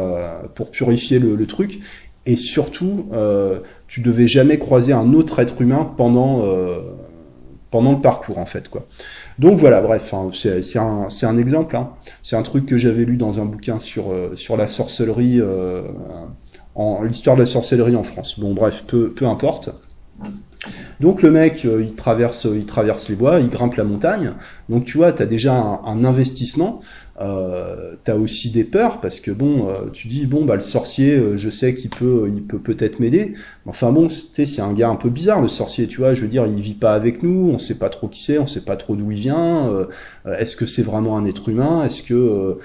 [0.54, 1.80] pour purifier le, truc
[2.26, 6.80] et surtout, euh, tu devais jamais croiser un autre être humain pendant, euh,
[7.70, 8.68] pendant le parcours, en fait.
[8.68, 8.88] quoi.
[9.38, 11.76] Donc voilà, bref, hein, c'est un, un, exemple.
[11.76, 11.92] Hein.
[12.24, 15.84] C'est un truc que j'avais lu dans un bouquin sur, euh, sur la sorcellerie, euh,
[17.04, 18.40] l'histoire de la sorcellerie en France.
[18.40, 19.70] Bon, bref, peu, peu importe.
[21.00, 24.32] Donc le mec, euh, il traverse, il traverse les bois, il grimpe la montagne.
[24.70, 26.80] Donc tu vois, tu as déjà un investissement.
[27.22, 31.16] Euh, t'as aussi des peurs parce que bon, euh, tu dis bon bah le sorcier,
[31.16, 33.34] euh, je sais qu'il peut, il peut peut-être m'aider.
[33.66, 36.14] Enfin bon, c'est un gars un peu bizarre le sorcier, tu vois.
[36.14, 38.48] Je veux dire, il vit pas avec nous, on sait pas trop qui c'est, on
[38.48, 39.70] sait pas trop d'où il vient.
[39.72, 39.86] Euh,
[40.38, 41.86] est-ce que c'est vraiment un être humain?
[41.86, 42.58] Est-ce que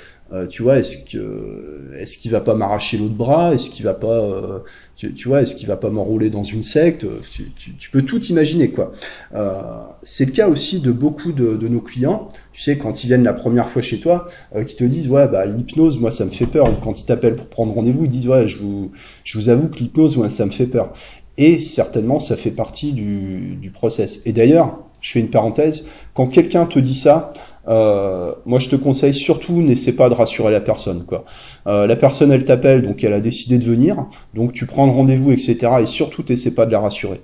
[0.49, 3.55] tu vois, est-ce que est-ce qu'il va pas m'arracher l'autre bras?
[3.55, 4.63] Est-ce qu'il va pas
[5.09, 7.07] tu, vois, est-ce qu'il va pas m'enrouler dans une secte?
[7.31, 8.93] Tu, peux tout imaginer, quoi.
[9.35, 9.63] Euh,
[10.03, 12.29] c'est le cas aussi de beaucoup de, nos clients.
[12.53, 15.27] Tu sais, quand ils viennent la première fois chez toi, euh, qui te disent, ouais,
[15.27, 16.69] bah l'hypnose, moi, ça me fait peur.
[16.81, 18.91] Quand ils t'appellent pour prendre rendez-vous, ils disent, ouais, je vous,
[19.25, 20.93] je vous avoue que l'hypnose, moi, ça me fait peur.
[21.39, 24.21] Et certainement, ça fait partie du, du process.
[24.27, 27.33] Et d'ailleurs, je fais une parenthèse, quand quelqu'un te dit ça,
[27.69, 31.27] euh, moi je te conseille surtout n'essaie pas de rassurer la personne quoi.
[31.67, 34.93] Euh, la personne elle t'appelle donc elle a décidé de venir donc tu prends le
[34.93, 37.21] rendez-vous etc et surtout n'essaie pas de la rassurer.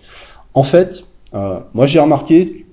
[0.53, 2.67] En fait euh, moi j'ai remarqué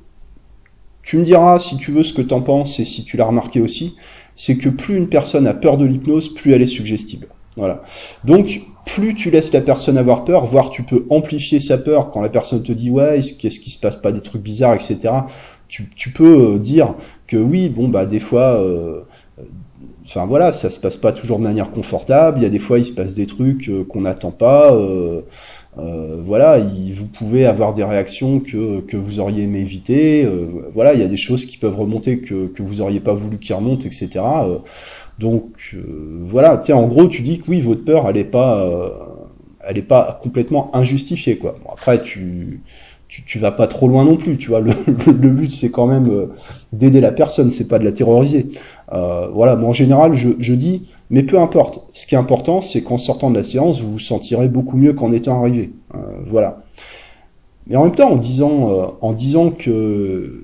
[1.03, 3.61] tu me diras si tu veux ce que t'en penses et si tu l'as remarqué
[3.61, 3.95] aussi
[4.35, 7.27] c'est que plus une personne a peur de l'hypnose plus elle est suggestible.
[7.55, 7.81] Voilà.
[8.25, 12.19] Donc plus tu laisses la personne avoir peur, voire tu peux amplifier sa peur quand
[12.19, 15.11] la personne te dit ouais, qu'est-ce qui se passe pas des trucs bizarres, etc
[15.95, 16.93] tu, peux euh, dire
[17.33, 19.01] que oui, bon, bah, des fois, euh,
[20.05, 22.37] enfin voilà, ça se passe pas toujours de manière confortable.
[22.39, 24.71] Il y a des fois, il se passe des trucs euh, qu'on n'attend pas.
[25.75, 30.27] voilà, vous pouvez avoir des réactions que, que vous auriez aimé éviter.
[30.75, 33.37] voilà, il y a des choses qui peuvent remonter que, que vous auriez pas voulu
[33.37, 34.07] qu'ils remontent, etc.
[35.17, 35.75] donc
[36.21, 38.95] voilà, tiens, en gros, tu dis que oui, votre peur, elle est pas,
[39.87, 41.57] pas complètement injustifiée, quoi.
[41.71, 42.61] après, tu
[43.25, 44.59] tu, vas pas trop loin non plus, tu vois.
[44.59, 44.73] Le,
[45.29, 46.25] but c'est quand même euh,
[46.71, 48.47] d'aider la personne, c'est pas de la terroriser.
[48.91, 51.85] Euh, voilà, moi en général je, dis, mais peu importe.
[51.93, 54.93] Ce qui est important, c'est qu'en sortant de la séance, vous vous sentirez beaucoup mieux
[54.93, 55.71] qu'en étant arrivé.
[55.93, 56.59] Euh, voilà.
[57.67, 60.43] Mais en même temps, en disant, en disant que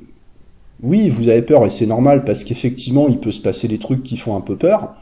[0.81, 4.03] oui, vous avez peur et c'est normal parce qu'effectivement, il peut se passer des trucs
[4.03, 4.93] qui font un peu peur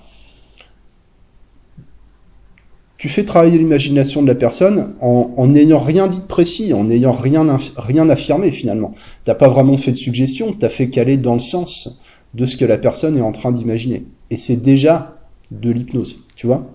[2.98, 7.12] tu fais travailler l'imagination de la personne en n'ayant rien dit de précis, en n'ayant
[7.12, 8.94] rien, rien affirmé finalement.
[9.24, 12.02] T'as pas vraiment fait de suggestion, t'as fait qu'aller dans le sens
[12.34, 14.06] de ce que la personne est en train d'imaginer.
[14.32, 15.16] Et c'est déjà
[15.52, 16.68] de l'hypnose, tu vois.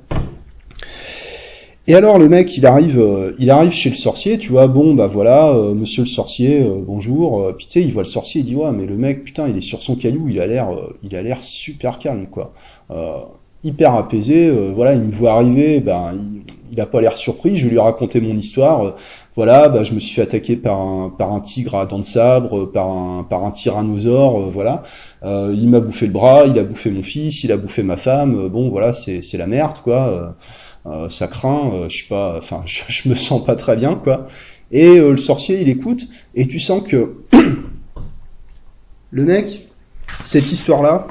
[1.89, 4.95] Et alors le mec, il arrive, euh, il arrive chez le sorcier, tu vois, bon
[4.95, 7.53] bah voilà, euh, monsieur le sorcier, euh, bonjour.
[7.57, 9.57] puis tu sais, il voit le sorcier, il dit ouais, mais le mec, putain, il
[9.57, 10.69] est sur son caillou, il a l'air,
[11.03, 12.55] il a l'air super calme, quoi
[13.65, 14.49] hyper apaisé.
[14.49, 16.13] Euh, voilà, il me voit arriver, ben
[16.73, 17.57] il, a pas l'air surpris.
[17.57, 18.87] Je lui ai raconté mon histoire.
[18.87, 18.91] Euh,
[19.35, 22.05] voilà, ben, je me suis fait attaquer par un par un tigre à dents de
[22.05, 24.41] sabre, par un par un tyrannosaure.
[24.41, 24.83] Euh, voilà,
[25.25, 28.49] il m'a bouffé le bras, il a bouffé mon fils, il a bouffé ma femme.
[28.49, 30.37] bon, voilà, c'est la merde quoi.
[31.09, 31.89] ça craint.
[31.89, 32.37] je sais pas.
[32.39, 34.27] Enfin, je, je, me sens pas très bien quoi.
[34.71, 37.17] Et le sorcier, il écoute et tu sens que
[39.11, 39.67] le mec,
[40.25, 41.07] cette histoire-là,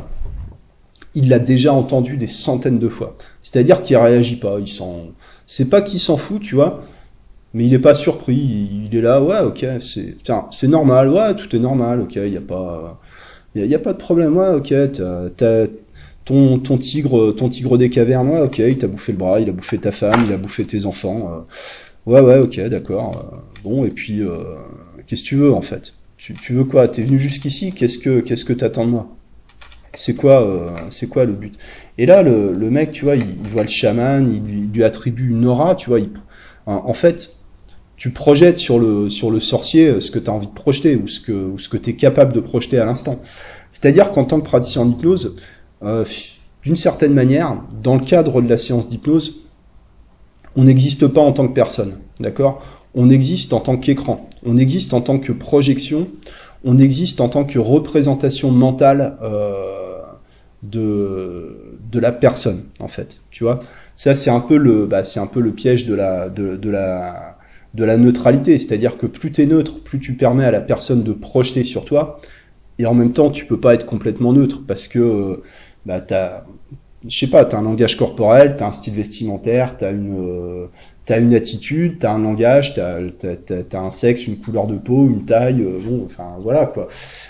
[1.15, 3.17] il l'a déjà entendu des centaines de fois.
[3.43, 5.07] C'est-à-dire qu'il réagit pas, il s'en,
[5.45, 6.83] c'est pas qu'il s'en fout, tu vois,
[7.53, 10.17] mais il est pas surpris, il est là, ouais, ok, c'est,
[10.51, 13.01] c'est normal, ouais, tout est normal, ok, il y a pas,
[13.55, 14.73] il y, a pas de problème, ouais, ok,
[15.37, 15.67] t'as,
[16.25, 19.49] ton, ton tigre, ton tigre des cavernes, ouais, ok, il t'a bouffé le bras, il
[19.49, 23.37] a bouffé ta femme, il a bouffé tes enfants, euh, ouais, ouais, ok, d'accord, euh,
[23.63, 24.43] bon, et puis, euh,
[25.07, 25.93] qu'est-ce que tu veux en fait?
[26.17, 26.87] Tu, tu veux quoi?
[26.87, 29.20] T'es venu jusqu'ici, qu'est-ce que, qu'est-ce que t'attends de moi?
[29.95, 31.55] C'est quoi, euh, c'est quoi le but?
[31.97, 35.45] Et là, le, le, mec, tu vois, il, voit le chaman, il lui, attribue une
[35.45, 35.99] aura, tu vois.
[35.99, 36.09] Il,
[36.65, 37.33] en, fait,
[37.97, 40.95] tu projettes sur le, sur le sorcier euh, ce que tu as envie de projeter
[40.95, 43.19] ou ce que, ou ce que tu es capable de projeter à l'instant.
[43.71, 45.35] C'est-à-dire qu'en tant que praticien en hypnose,
[45.83, 46.05] euh,
[46.63, 49.47] d'une certaine manière, dans le cadre de la séance d'hypnose,
[50.55, 52.61] on n'existe pas en tant que personne, d'accord?
[52.93, 56.07] On existe en tant qu'écran, on existe en tant que projection,
[56.63, 59.80] on existe en tant que représentation mentale euh,
[60.63, 63.17] de, de la personne, en fait.
[63.31, 63.61] Tu vois
[63.95, 67.37] Ça, c'est un peu le, bah, un peu le piège de la, de, de la,
[67.73, 68.59] de la neutralité.
[68.59, 71.85] C'est-à-dire que plus tu es neutre, plus tu permets à la personne de projeter sur
[71.85, 72.17] toi.
[72.79, 75.41] Et en même temps, tu peux pas être complètement neutre parce que,
[75.85, 76.45] bah, t'as,
[77.07, 80.67] je sais pas, t'as un langage corporel, t'as un style vestimentaire, t'as une,
[81.05, 85.25] t'as une attitude, t'as un langage, t'as as, un sexe, une couleur de peau, une
[85.25, 86.87] taille, euh, bon, enfin voilà quoi.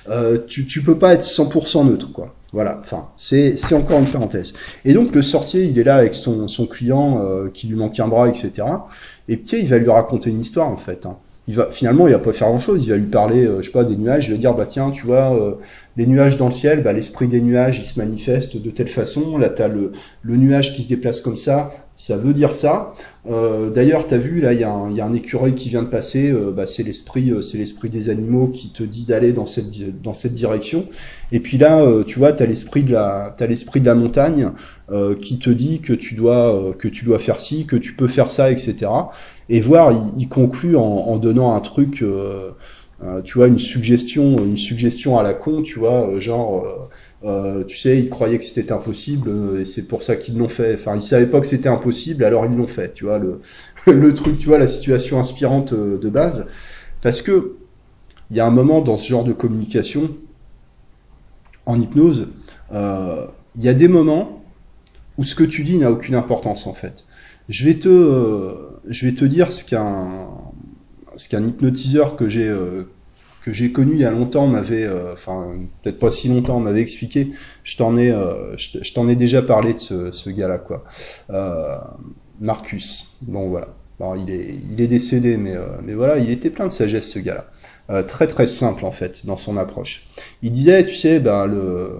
[0.09, 2.35] Euh, tu, tu peux pas être 100% neutre quoi.
[2.53, 4.53] Voilà, enfin c'est encore une parenthèse.
[4.83, 7.99] Et donc le sorcier, il est là avec son son client euh, qui lui manque
[7.99, 8.51] un bras, etc.
[9.29, 11.05] Et puis il va lui raconter une histoire en fait.
[11.05, 11.17] Hein.
[11.47, 12.85] Il va finalement il va pas faire grand chose.
[12.85, 14.27] Il va lui parler, je sais pas, des nuages.
[14.27, 15.59] Il va dire bah tiens, tu vois
[15.97, 19.37] les nuages dans le ciel, bah, l'esprit des nuages, il se manifeste de telle façon.
[19.37, 21.69] Là, tu as le, le nuage qui se déplace comme ça,
[22.01, 22.93] ça veut dire ça.
[23.29, 25.69] Euh, D'ailleurs, tu as vu, là, il y, a un, y a un écureuil qui
[25.69, 29.05] vient de passer, euh, bah, c'est l'esprit euh, c'est l'esprit des animaux qui te dit
[29.05, 30.87] d'aller dans cette, dans cette direction.
[31.31, 33.95] Et puis là, euh, tu vois, tu as l'esprit de la, as l'esprit de la
[33.95, 34.51] montagne
[35.21, 38.29] qui te dit que tu, dois, que tu dois faire ci, que tu peux faire
[38.29, 38.87] ça, etc.
[39.47, 42.03] Et voir, il, il conclut en, en, donnant un truc...
[43.23, 46.89] tu vois une suggestion une suggestion à la con tu vois genre
[47.23, 50.49] euh, tu sais, ils croyaient que c'était impossible euh, et c'est pour ça qu'ils l'ont
[50.49, 50.73] fait.
[50.73, 52.93] Enfin, ils savaient pas que c'était impossible, alors ils l'ont fait.
[52.93, 56.47] Tu vois le truc, tu vois la situation inspirante euh, de base,
[57.01, 57.57] parce que
[58.31, 60.09] il y a un moment dans ce genre de communication
[61.65, 62.29] en hypnose,
[62.73, 64.41] il y a des moments
[65.17, 67.05] où ce que tu dis n'a aucune importance en fait.
[67.49, 68.55] Je vais te
[68.87, 70.29] je vais te dire ce qu'un
[71.17, 72.49] ce qu'un hypnotiseur que j'ai
[73.41, 76.81] que j'ai connu il y a longtemps m'avait, euh, enfin peut-être pas si longtemps, m'avait
[76.81, 77.31] expliqué.
[77.63, 80.83] Je t'en ai, euh, je t'en ai déjà parlé de ce, ce gars-là, quoi.
[81.29, 81.77] Euh,
[82.39, 83.17] Marcus.
[83.21, 83.69] Bon voilà.
[83.99, 87.19] Alors, il est, il est décédé, mais, mais voilà, il était plein de sagesse ce
[87.19, 88.03] gars-là.
[88.03, 90.07] très très simple en fait dans son approche.
[90.41, 91.91] Il disait, tu sais, ben le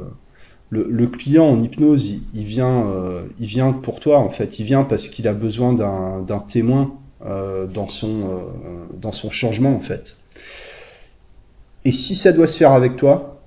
[0.72, 4.58] le, le, client en hypnose, il, il vient, euh, il vient pour toi en fait.
[4.58, 9.76] Il vient parce qu'il a besoin d'un témoin euh, dans son euh, dans son changement
[9.76, 10.18] en fait.
[11.86, 13.42] Et si ça doit se faire avec toi,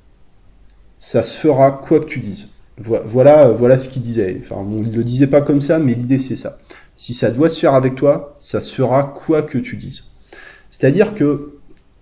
[0.98, 2.50] ça se fera quoi que tu dises.
[2.78, 4.40] Voilà, voilà ce qu'il disait.
[4.42, 6.58] Enfin, on ne le disait pas comme ça, mais l'idée c'est ça.
[6.96, 10.04] Si ça doit se faire avec toi, ça se fera quoi que tu dises.
[10.70, 11.58] C'est-à-dire que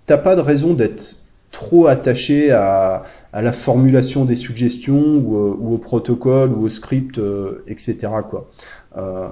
[0.06, 1.02] t'as pas de raison d'être
[1.50, 7.18] trop attaché à, la formulation des suggestions ou, euh, ou, au protocole ou au script,
[7.18, 8.08] euh, etc.
[8.28, 8.50] Quoi.
[8.96, 9.28] Euh,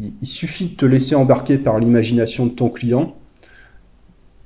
[0.00, 3.14] il, il, suffit de te laisser embarquer par l'imagination de ton client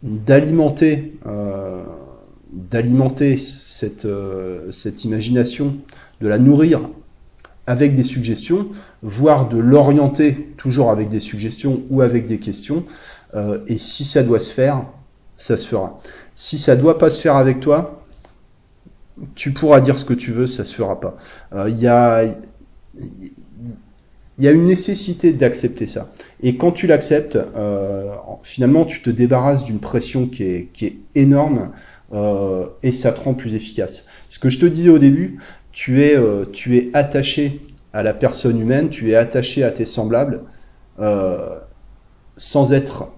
[0.02, 1.82] d'alimenter euh,
[2.52, 5.76] d'alimenter cette, euh, cette imagination,
[6.20, 6.80] de la nourrir
[7.66, 8.68] avec des suggestions,
[9.02, 12.84] voire de l'orienter toujours avec des suggestions ou avec des questions.
[13.34, 14.82] Euh, et si ça doit se faire,
[15.36, 15.98] ça se fera.
[16.34, 18.06] Si ça doit pas se faire avec toi,
[19.34, 21.18] tu pourras dire ce que tu veux, ça se fera pas.
[21.68, 22.24] Il y a
[24.38, 26.10] il y a une nécessité d'accepter ça.
[26.42, 30.96] Et quand tu l'acceptes, euh, finalement, tu te débarrasses d'une pression qui est, qui est
[31.14, 31.70] énorme
[32.12, 34.06] euh, et ça te rend plus efficace.
[34.28, 35.38] Ce que je te disais au début,
[35.72, 37.60] tu es, euh, tu es attaché
[37.92, 40.42] à la personne humaine, tu es attaché à tes semblables
[41.00, 41.58] euh,
[42.36, 43.08] sans être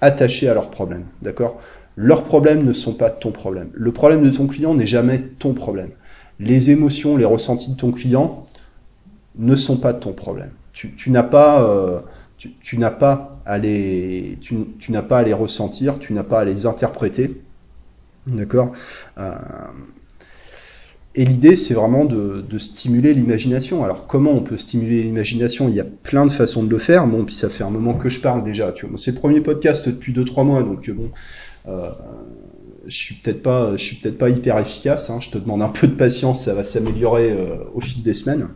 [0.00, 1.04] attaché à leurs problèmes.
[1.22, 1.60] D'accord?
[1.96, 3.70] Leurs problèmes ne sont pas ton problème.
[3.72, 5.90] Le problème de ton client n'est jamais ton problème.
[6.40, 8.46] Les émotions, les ressentis de ton client
[9.36, 12.02] ne sont pas ton problème tu, n'as pas,
[12.46, 17.40] euh, tu, n'as pas à les, ressentir, tu n'as pas à les interpréter,
[18.26, 18.72] d'accord?
[19.18, 19.32] Euh,
[21.16, 23.84] et l'idée, c'est vraiment de, stimuler l'imagination.
[23.84, 25.68] Alors, comment on peut stimuler l'imagination?
[25.68, 27.06] Il y a plein de façons de le faire.
[27.06, 28.74] Bon, puis ça fait un moment que je parle déjà.
[28.96, 31.10] C'est le premier podcast depuis 2-3 mois, donc bon,
[31.68, 31.90] euh,
[32.86, 35.08] je suis peut-être pas, je suis peut-être pas hyper efficace.
[35.10, 35.20] Hein.
[35.20, 37.32] Je te demande un peu de patience, ça va s'améliorer
[37.74, 38.48] au fil des semaines.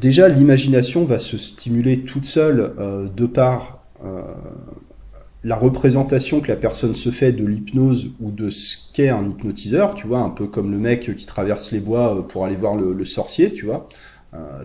[0.00, 4.22] Déjà l'imagination va se stimuler toute seule euh, de par euh,
[5.42, 9.94] la représentation que la personne se fait de l'hypnose ou de ce qu'est un hypnotiseur,
[9.94, 12.76] tu vois, un peu comme le mec qui traverse les bois euh, pour aller voir
[12.76, 13.88] le, sorcier, tu vois.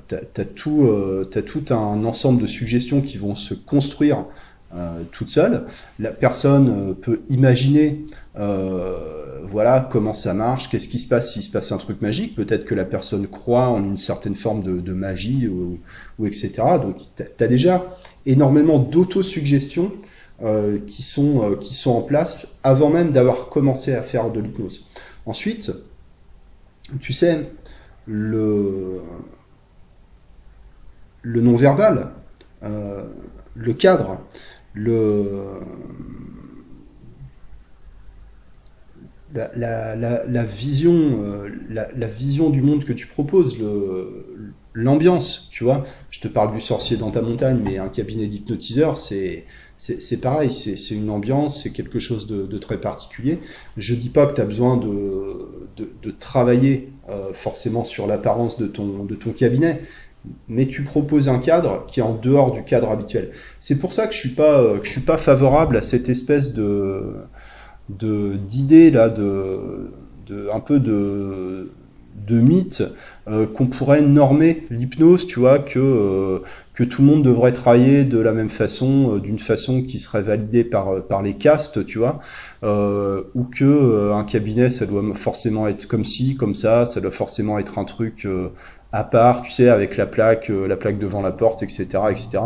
[0.08, 4.26] T'as, as tout, euh, tout un ensemble de suggestions qui vont se construire
[5.12, 5.66] toute seule.
[5.98, 8.06] La personne peut imaginer
[8.40, 12.36] euh, voilà comment ça marche, qu'est-ce qui se passe s'il se passe un truc magique.
[12.36, 16.54] Peut-être que la personne croit en une certaine forme de, magie ou, etc.
[16.82, 17.86] Donc tu as déjà
[18.26, 19.92] énormément d'autosuggestions
[20.42, 24.40] euh, qui, sont, euh, qui sont en place avant même d'avoir commencé à faire de
[24.40, 24.86] l'hypnose.
[25.26, 25.74] Ensuite,
[27.02, 27.52] tu sais,
[28.06, 29.02] le,
[31.24, 32.12] le non-verbal,
[32.64, 33.04] euh,
[33.54, 34.18] le cadre,
[34.74, 35.60] le
[39.34, 43.58] la, vision, la, vision du monde que tu proposes,
[44.74, 45.84] l'ambiance, tu vois.
[46.10, 49.46] Je te parle du sorcier dans ta montagne, mais un cabinet d'hypnotiseur, c'est
[49.78, 53.40] c'est pareil, c'est une ambiance, c'est quelque chose de, très particulier.
[53.78, 56.92] Je dis pas que tu as besoin de, de, travailler
[57.34, 59.80] forcément sur l'apparence de ton, de ton cabinet,
[60.48, 63.32] mais tu proposes un cadre qui est en dehors du cadre habituel.
[63.60, 66.10] C'est pour ça que je suis pas euh, que je suis pas favorable à cette
[66.10, 67.16] espèce de
[67.90, 69.92] d'idée là de,
[70.28, 71.72] de un peu de
[72.28, 72.84] de mythe
[73.28, 76.40] euh, qu'on pourrait normer l'hypnose, tu vois, que euh,
[76.74, 80.64] que tout le monde devrait travailler de la même façon, d'une façon qui serait validée
[80.64, 82.20] par par les castes, tu vois,
[82.64, 87.58] ou que un cabinet ça doit forcément être comme ci, comme ça, ça doit forcément
[87.58, 88.28] être un truc
[88.92, 92.40] à part, tu sais, avec la plaque, euh, la plaque devant la porte, etc., etc.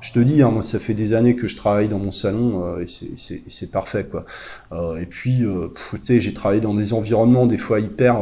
[0.00, 2.64] Je te dis, hein, moi, ça fait des années que je travaille dans mon salon
[2.64, 4.24] euh, et c'est parfait, quoi.
[4.72, 5.44] Euh, et puis,
[5.92, 8.20] tu sais, j'ai travaillé dans des environnements des fois hyper,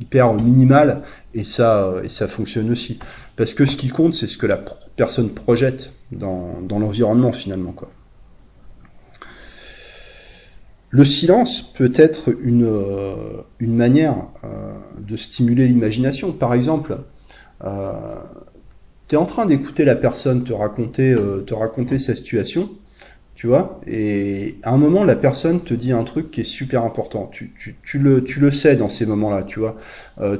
[0.00, 2.98] hyper minimal et ça, et ça fonctionne aussi.
[3.36, 4.60] Parce que ce qui compte, c'est ce que la
[4.96, 7.90] personne projette dans, dans l'environnement finalement, quoi.
[10.94, 14.14] Le silence peut être une, euh, manière
[14.44, 14.74] euh,
[15.04, 16.30] de stimuler l'imagination.
[16.30, 16.98] Par exemple,
[17.64, 17.90] euh,
[19.08, 21.16] tu es en train d'écouter la personne te raconter,
[21.48, 22.70] te raconter sa situation,
[23.34, 26.84] tu vois, et à un moment, la personne te dit un truc qui est super
[26.84, 27.28] important.
[27.32, 29.76] Tu, le, sais dans ces moments-là, tu vois.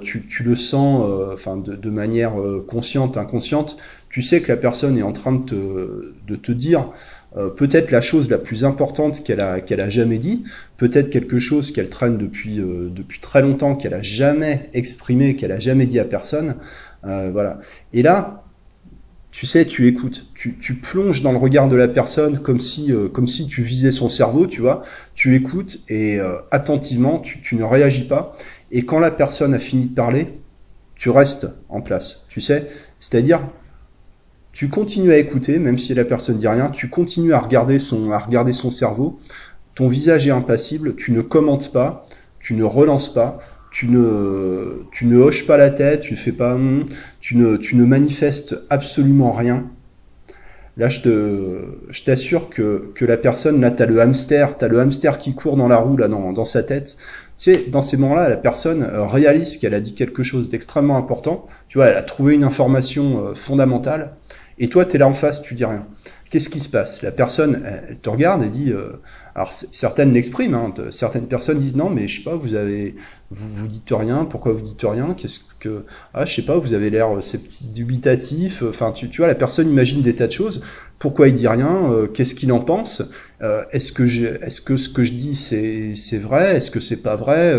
[0.02, 2.34] tu, le sens de, manière
[2.68, 3.76] consciente, inconsciente.
[4.08, 6.92] Tu sais que la personne est en train de te dire
[7.36, 10.44] euh, peut-être la chose la plus importante qu'elle a, a jamais dit,
[10.76, 15.50] peut-être quelque chose qu'elle traîne depuis, euh, depuis très longtemps, qu'elle a jamais exprimé, qu'elle
[15.52, 16.56] a jamais dit à personne.
[17.04, 17.58] Euh, voilà.
[17.92, 18.44] Et là,
[19.32, 22.92] tu sais, tu écoutes, tu, tu, plonges dans le regard de la personne comme si,
[23.12, 24.84] comme si tu visais son cerveau, tu vois.
[25.14, 26.20] Tu écoutes et
[26.52, 28.30] attentivement, tu, tu ne réagis pas.
[28.70, 30.38] Et quand la personne a fini de parler,
[30.94, 32.68] tu restes en place, tu sais.
[33.00, 33.40] C'est-à-dire,
[34.54, 38.12] tu continues à écouter, même si la personne dit rien, tu continues à regarder son,
[38.12, 39.16] à regarder son cerveau,
[39.74, 42.06] ton visage est impassible, tu ne commentes pas,
[42.38, 43.40] tu ne relances pas,
[43.72, 46.86] tu ne, tu ne hoches pas la tête, tu ne fais pas, hum,
[47.20, 49.68] tu ne, tu ne manifestes absolument rien.
[50.76, 54.78] Là, je te, je t'assure que, que la personne, là, t'as le hamster, t'as le
[54.80, 56.96] hamster qui court dans la roue, là, dans, dans sa tête.
[57.36, 60.96] Tu sais, dans ces moments-là, la personne euh, réalise qu'elle a dit quelque chose d'extrêmement
[60.96, 61.46] important.
[61.68, 64.14] Tu vois, elle a trouvé une information euh, fondamentale.
[64.58, 65.86] Et toi, tu es là en face, tu dis rien.
[66.30, 67.02] Qu'est-ce qui se passe?
[67.02, 68.72] La personne, elle, te regarde et dit.
[68.72, 69.00] Euh,
[69.36, 72.94] alors certaines l'expriment, hein, certaines personnes disent non, mais je sais pas, vous avez,
[73.30, 74.24] vous, vous dites rien.
[74.24, 75.14] Pourquoi vous dites rien?
[75.16, 78.64] Qu'est-ce que ah, je sais pas, vous avez l'air euh, petit dubitatif.
[78.68, 80.64] Enfin, tu, tu vois, la personne imagine des tas de choses.
[80.98, 81.92] Pourquoi il dit rien?
[81.92, 83.02] Euh, Qu'est-ce qu'il en pense?
[83.72, 86.56] Est-ce que est-ce que ce que je dis c'est c'est vrai?
[86.56, 87.54] Est-ce que c'est pas vrai?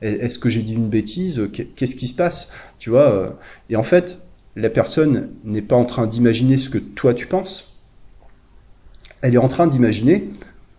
[0.00, 1.48] Est-ce que j'ai dit une bêtise?
[1.74, 2.52] Qu'est-ce qui se passe?
[2.78, 3.36] Tu vois
[3.68, 4.23] Et en fait,
[4.56, 7.82] la personne n'est pas en train d'imaginer ce que toi tu penses,
[9.20, 10.28] elle est en train d'imaginer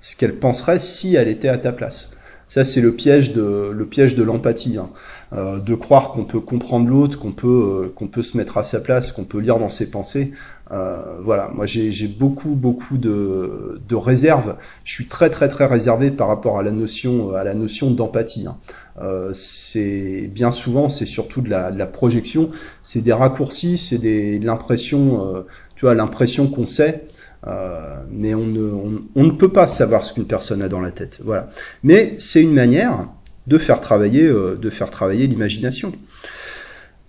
[0.02, 2.12] ce qu'elle penserait si elle était à ta place.
[2.48, 4.90] Ça, c'est le piège de le piège de l'empathie, hein.
[5.34, 8.64] euh, de croire qu'on peut comprendre l'autre, qu'on peut euh, qu'on peut se mettre à
[8.64, 10.32] sa place, qu'on peut lire dans ses pensées.
[10.72, 14.56] Euh, voilà, moi j'ai beaucoup beaucoup de, de réserves.
[14.84, 18.48] Je suis très très très réservé par rapport à la notion à la notion d'empathie.
[18.48, 18.58] Hein.
[19.02, 22.50] Euh, c'est bien souvent c'est surtout de la, de la projection,
[22.82, 25.42] c'est des raccourcis, c'est des l'impression, euh,
[25.76, 27.06] tu vois, l'impression qu'on sait.
[27.48, 28.72] Euh, mais on ne,
[29.16, 31.20] on, ne, peut pas savoir ce qu'une personne a dans la tête.
[31.24, 31.50] Voilà.
[31.84, 33.08] Mais c'est une manière
[33.46, 35.92] de faire travailler, euh, de faire travailler l'imagination.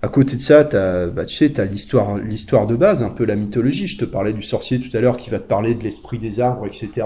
[0.06, 3.34] À côté de ça, bah, tu sais, tu as l'histoire, de base, un peu la
[3.34, 3.88] mythologie.
[3.88, 6.38] Je te parlais du sorcier tout à l'heure qui va te parler de l'esprit des
[6.38, 7.04] arbres, etc.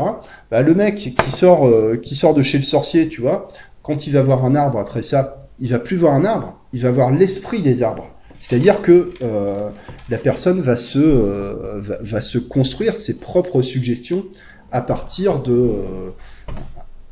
[0.50, 3.48] Bah, le mec qui sort, euh, qui sort de chez le sorcier, tu vois,
[3.82, 6.82] quand il va voir un arbre après ça, il va plus voir un arbre, il
[6.82, 8.06] va voir l'esprit des arbres.
[8.42, 9.70] C'est-à-dire que euh,
[10.10, 14.26] la personne va se, euh, va, se construire ses propres suggestions
[14.72, 15.72] à partir de,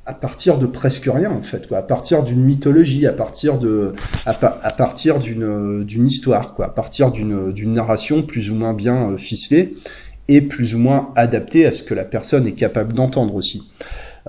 [0.08, 1.78] à partir de presque rien en fait, quoi.
[1.78, 3.92] à partir d'une mythologie, à partir de,
[4.24, 6.66] à, partir d'une, d'une histoire, quoi.
[6.66, 9.74] à partir d'une, d'une narration plus ou moins bien ficelée
[10.28, 13.70] et plus ou moins adaptée à ce que la personne est capable d'entendre aussi.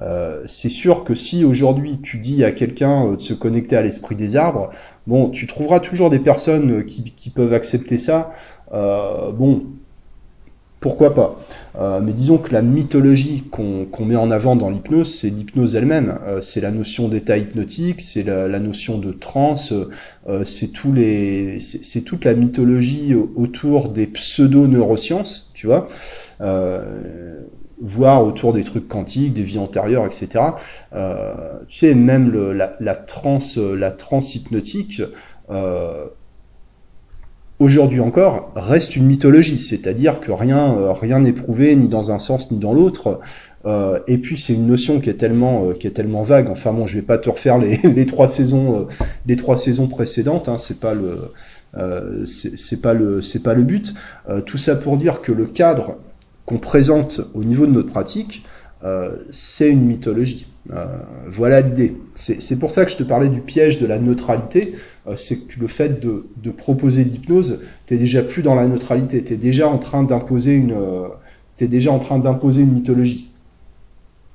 [0.01, 3.81] Euh, c'est sûr que si aujourd'hui tu dis à quelqu'un euh, de se connecter à
[3.81, 4.69] l'esprit des arbres,
[5.07, 8.33] bon, tu trouveras toujours des personnes qui, qui peuvent accepter ça.
[8.73, 9.63] Euh, bon,
[10.79, 11.39] pourquoi pas?
[11.75, 16.19] Euh, Mais disons que la mythologie qu'on met en avant dans l'hypnose, c'est l'hypnose elle-même.
[16.27, 19.73] Euh, c'est la notion d'état hypnotique, c'est la, la, notion de transe,
[20.93, 25.87] les, c'est toute la mythologie autour des pseudo neurosciences, tu vois
[27.81, 30.43] voire autour des trucs quantiques, des vies antérieures, etc.
[30.93, 31.33] Euh,
[31.67, 35.01] tu sais, même le, la, la transe, la transe hypnotique,
[35.49, 36.05] euh,
[37.59, 39.59] aujourd'hui encore, reste une mythologie.
[39.59, 43.19] C'est-à-dire que rien, euh, rien n'est prouvé, ni dans un sens, ni dans l'autre.
[43.65, 46.49] Euh, et puis c'est une notion qui est tellement, euh, qui est tellement vague.
[46.49, 50.47] Enfin bon, je vais pas te refaire les, trois saisons, euh, les trois saisons précédentes.
[50.47, 51.31] Hein, c'est pas le,
[52.25, 53.93] c'est pas le, c'est pas le but.
[54.45, 55.97] tout ça pour dire que le cadre
[56.45, 58.43] qu'on présente au niveau de notre pratique,
[59.29, 60.47] c'est une mythologie.
[61.27, 61.95] voilà l'idée.
[62.15, 64.73] C'est pour ça que je te parlais du piège de la neutralité.
[65.15, 69.23] C'est que le fait de, de proposer l'hypnose, t'es déjà plus dans la neutralité.
[69.23, 70.75] T'es déjà en train d'imposer une,
[71.57, 73.29] t'es déjà en train d'imposer une mythologie.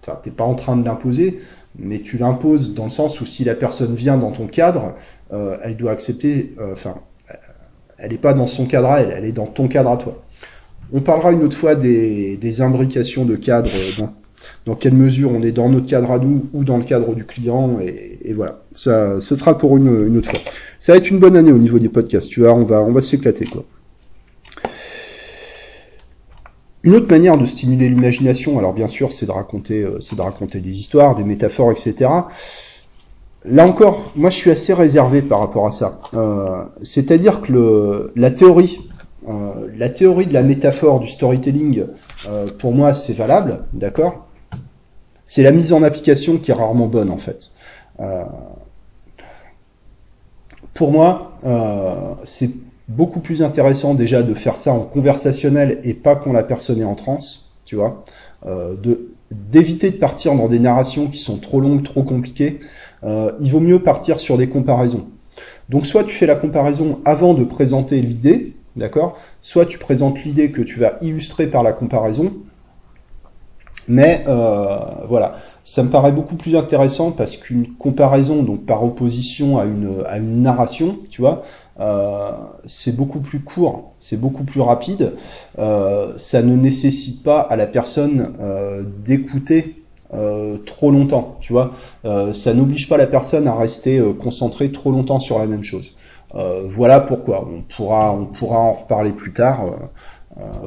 [0.03, 1.41] Enfin, t'es pas en train de l'imposer,
[1.79, 4.95] mais tu l'imposes dans le sens où si la personne vient dans ton cadre,
[5.33, 6.97] euh, elle doit accepter, euh, enfin,
[7.97, 10.23] elle n'est pas dans son cadre à elle, elle est dans ton cadre à toi.
[10.93, 14.13] On parlera une autre fois des, des imbrications de cadre, dans,
[14.67, 17.25] dans, quelle mesure on est dans notre cadre à nous ou dans le cadre du
[17.25, 18.61] client, et, voilà.
[18.73, 20.41] Ça, ce sera pour une, autre fois.
[20.79, 22.93] Ça va être une bonne année au niveau des podcasts, tu vois, on va, on
[22.93, 23.65] va s'éclater, quoi.
[26.85, 30.21] Une autre manière de stimuler l'imagination, alors bien sûr, c'est de raconter, euh, c'est de
[30.21, 32.11] raconter des histoires, des métaphores, etc.
[33.47, 35.99] Là encore, moi, je suis assez réservé par rapport à ça.
[36.13, 38.81] Euh, C'est-à-dire que la théorie,
[39.27, 41.85] euh, la théorie de la métaphore du storytelling,
[42.59, 44.24] pour moi, c'est valable, d'accord?
[45.25, 47.53] C'est la mise en application qui est rarement bonne, en fait.
[48.01, 48.25] Euh,
[50.75, 52.51] pour moi, euh, c'est
[52.89, 56.85] beaucoup plus intéressant déjà de faire ça en conversationnel et pas quand la personne est
[56.85, 58.05] en transe, tu vois,
[58.47, 62.59] euh, de d'éviter de partir dans des narrations qui sont trop longues, trop compliquées.
[63.03, 65.07] Il vaut mieux partir sur des comparaisons.
[65.71, 69.19] Donc soit tu fais la comparaison avant de présenter l'idée, d'accord?
[69.41, 72.33] Soit tu présentes l'idée que tu vas illustrer par la comparaison.
[73.89, 74.77] Mais euh,
[75.09, 80.03] voilà, ça me paraît beaucoup plus intéressant parce qu'une comparaison, donc par opposition à une,
[80.07, 81.43] à une narration, tu vois,
[81.81, 82.31] euh,
[82.67, 85.13] c'est beaucoup plus court, c'est beaucoup plus rapide.
[85.59, 89.83] Euh, ça ne nécessite pas à la personne euh, d'écouter
[90.13, 91.73] euh, trop longtemps, tu vois.
[92.05, 95.97] Euh, ça n'oblige pas la personne à rester concentrée trop longtemps sur la même chose.
[96.67, 97.49] voilà pourquoi.
[97.49, 99.67] On pourra, on pourra en reparler plus tard.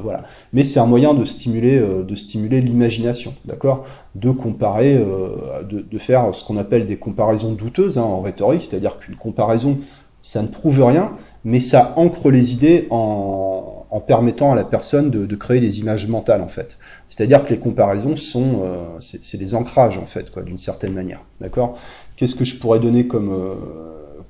[0.02, 0.24] Voilà.
[0.52, 3.84] Mais c'est un moyen de stimuler, de stimuler l'imagination, d'accord?
[4.14, 8.98] De comparer, de, de, faire ce qu'on appelle des comparaisons douteuses hein, en rhétorique, c'est-à-dire
[8.98, 9.78] qu'une comparaison
[10.22, 13.74] ça ne prouve rien, mais ça ancre les idées en,
[14.06, 16.78] permettant à la personne de, créer des images mentales en fait.
[17.08, 21.20] C'est-à-dire que les comparaisons sont, euh, c'est des ancrages en fait, d'une certaine manière.
[21.40, 21.78] D'accord?
[22.16, 23.54] Qu'est-ce que je pourrais donner comme euh,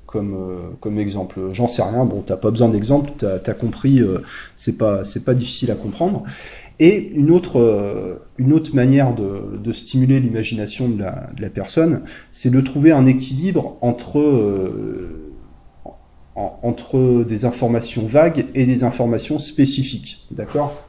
[0.09, 2.03] comme euh, comme exemple J'en sais rien.
[2.03, 3.99] Bon, t'as pas besoin d'exemple, t'as as compris.
[3.99, 4.19] Euh,
[4.55, 6.23] c'est pas pas difficile à comprendre.
[6.79, 11.49] Et une autre, euh, une autre manière de, de stimuler l'imagination de la, de la
[11.49, 15.25] personne, c'est de trouver un équilibre entre euh,
[16.35, 20.25] entre des informations vagues et des informations spécifiques.
[20.31, 20.87] D'accord?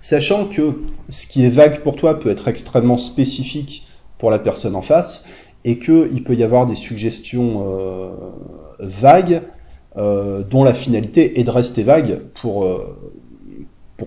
[0.00, 0.80] Sachant que
[1.10, 3.86] ce qui est vague pour toi peut être extrêmement spécifique
[4.16, 5.26] pour la personne en face
[5.64, 8.10] et qu'il peut y avoir des suggestions euh,
[8.78, 9.42] vagues
[9.96, 12.96] euh, dont la finalité est de rester vague pour, euh,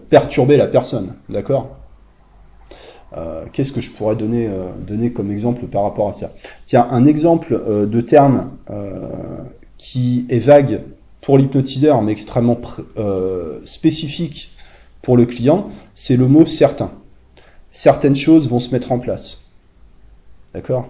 [0.10, 1.14] perturber la personne.
[1.30, 1.78] D'accord?
[3.51, 4.49] Qu'est-ce que je pourrais donner,
[4.88, 6.32] donner comme exemple par rapport à ça?
[6.66, 8.49] Tiens, un exemple de terme
[9.78, 10.82] qui est vague
[11.22, 12.60] pour l'hypnotiseur, mais extrêmement
[13.64, 14.49] spécifique
[15.04, 16.89] pour le client, c'est le mot certain.
[17.70, 19.51] Certaines choses vont se mettre en place.
[20.56, 20.88] D'accord?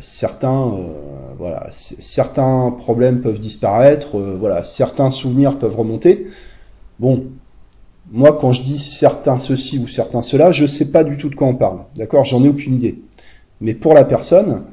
[0.00, 6.28] Certains, euh, voilà, certains problèmes peuvent disparaître, euh, voilà, certains souvenirs peuvent remonter.
[6.98, 7.24] Bon,
[8.10, 11.34] moi, quand je dis certains ceci ou certains cela, je sais pas du tout de
[11.34, 11.80] quoi on parle.
[11.96, 12.24] D'accord?
[12.24, 13.02] J'en ai aucune idée.
[13.60, 14.64] Mais pour la personne,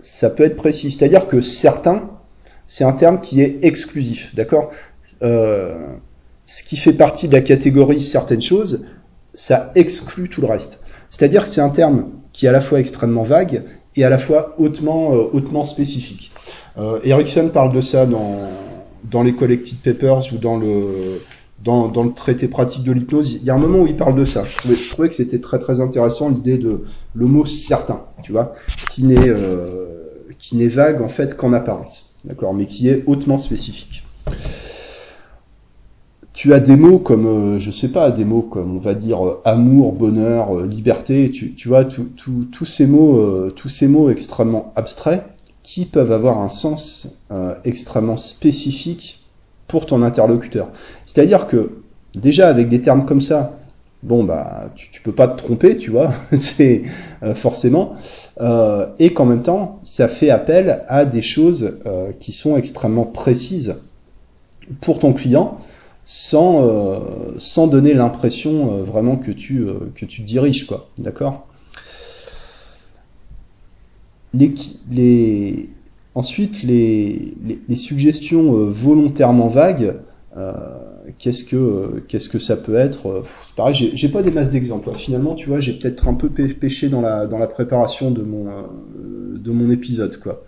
[0.00, 0.90] ça peut être précis.
[0.90, 2.10] C'est-à-dire que certains,
[2.66, 4.70] c'est un terme qui est exclusif, d'accord?
[5.22, 5.86] Euh,
[6.46, 8.86] Ce qui fait partie de la catégorie certaines choses,
[9.34, 10.80] ça exclut tout le reste.
[11.10, 13.64] C'est-à-dire que c'est un terme qui est à la fois extrêmement vague
[13.96, 16.30] et à la fois hautement, euh, hautement spécifique.
[16.78, 18.36] Euh, Erickson parle de ça dans,
[19.10, 21.20] dans les Collected Papers ou dans le,
[21.64, 23.32] dans, dans le traité pratique de l'hypnose.
[23.32, 24.44] Il y a un moment où il parle de ça.
[24.44, 28.52] Je trouvais, que c'était très très intéressant l'idée de le mot certain, tu vois,
[28.92, 29.86] qui n'est euh,
[30.38, 34.04] qui n'est vague en fait qu'en apparence, d'accord, mais qui est hautement spécifique.
[36.38, 39.26] Tu as des mots comme, euh, je sais pas, des mots comme, on va dire,
[39.26, 45.24] euh, amour, bonheur, euh, liberté, tu, tu vois, tous ces mots, extrêmement abstraits,
[45.64, 47.24] qui peuvent avoir un sens
[47.64, 49.24] extrêmement spécifique
[49.66, 50.70] pour ton interlocuteur.
[51.06, 51.72] C'est-à-dire que
[52.14, 53.58] déjà avec des termes comme ça,
[54.04, 56.82] bon bah tu, tu peux pas te tromper, tu vois, c'est
[57.34, 57.94] forcément,
[59.00, 61.80] et qu'en même temps ça fait appel à des choses
[62.20, 63.74] qui sont extrêmement précises
[64.80, 65.58] pour ton client,
[66.10, 67.02] sans
[67.36, 71.46] sans donner l'impression vraiment que tu que tu diriges quoi, d'accord?
[74.32, 74.54] Les,
[74.90, 75.68] les,
[76.14, 77.34] ensuite, les,
[77.68, 79.96] les, suggestions volontairement vagues,
[81.18, 83.24] qu'est-ce que qu'est-ce que ça peut être?
[83.44, 84.90] C'est pareil, j'ai pas des masses d'exemples.
[84.94, 88.48] Finalement, tu vois, j'ai peut-être un peu pêché dans la dans la préparation de mon
[88.48, 90.44] euh, de mon épisode, quoi.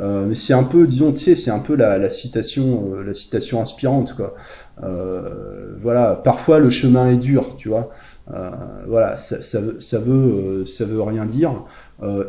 [0.00, 3.04] Euh, mais c'est un peu, disons, tu sais, c'est un peu la, la citation, euh,
[3.04, 4.34] la citation inspirante, quoi.
[4.82, 7.90] Euh, voilà, parfois le chemin est dur, tu vois.
[8.32, 8.50] Euh,
[8.86, 11.64] voilà, ça, ça, ça veut, ça veut rien dire.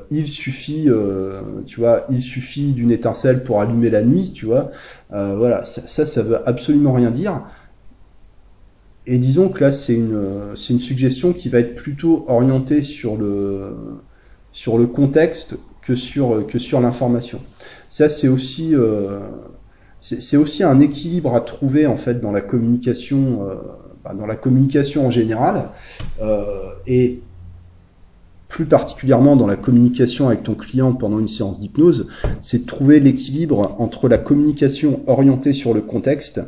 [0.10, 0.90] il suffit,
[1.66, 4.70] tu vois, il suffit d'une étincelle pour allumer la nuit, tu vois.
[5.10, 7.44] voilà, ça, ça, ça veut absolument rien dire.
[9.08, 13.18] Et disons que là, c'est une, c'est une suggestion qui va être plutôt orientée sur
[13.18, 13.74] le,
[14.52, 17.42] sur le contexte que sur, que sur l'information.
[17.90, 19.20] Ça, c'est aussi, euh,
[20.02, 23.56] c'est aussi un équilibre à trouver en fait dans la communication, euh,
[24.04, 25.70] bah, dans la communication en général,
[26.22, 27.22] euh, et
[28.48, 32.08] plus particulièrement dans la communication avec ton client pendant une séance d'hypnose,
[32.42, 36.42] c'est de trouver l'équilibre entre la communication orientée sur le contexte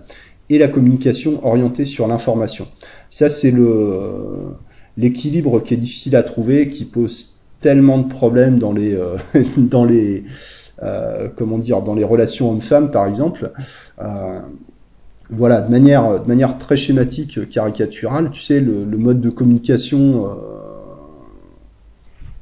[0.50, 2.68] et la communication orientée sur l'information.
[3.10, 4.56] Ça, c'est le
[4.98, 9.18] l'équilibre qui est difficile à trouver, qui pose tellement de problèmes dans les euh,
[9.58, 10.24] dans les
[11.38, 13.52] comment dire dans les relations hommes-femmes par exemple.
[14.02, 14.40] Euh,
[15.30, 20.36] voilà, de manière de manière très schématique, caricaturale, tu sais, le, mode de communication euh,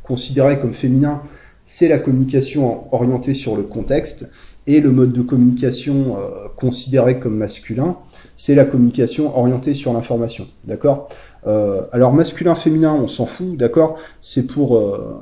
[0.04, 1.22] considéré comme féminin,
[1.64, 4.30] c'est la communication orientée sur le contexte
[4.68, 7.98] et le mode de communication euh, considéré comme masculin,
[8.36, 10.48] c'est la communication orientée sur l'information.
[10.68, 11.10] D'accord?
[11.48, 13.98] Euh, Alors masculin-féminin, on s'en fout, d'accord?
[14.22, 15.20] C'est pour euh,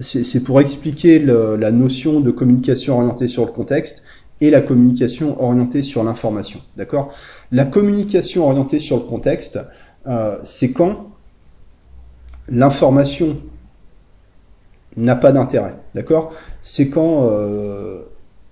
[0.00, 4.04] c'est pour expliquer le, la notion de communication orientée sur le contexte
[4.40, 6.60] et la communication orientée sur l'information.
[6.76, 7.12] D'accord?
[7.50, 9.58] La communication orientée sur le contexte,
[10.06, 11.08] euh, c'est quand
[12.48, 13.38] l'information
[14.96, 15.74] n'a pas d'intérêt.
[15.94, 16.32] D'accord?
[16.62, 18.02] C'est quand euh,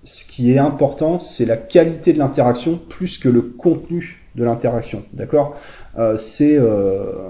[0.03, 5.03] ce qui est important, c'est la qualité de l'interaction plus que le contenu de l'interaction.
[5.13, 5.55] D'accord?
[5.97, 7.29] Euh, C'est euh,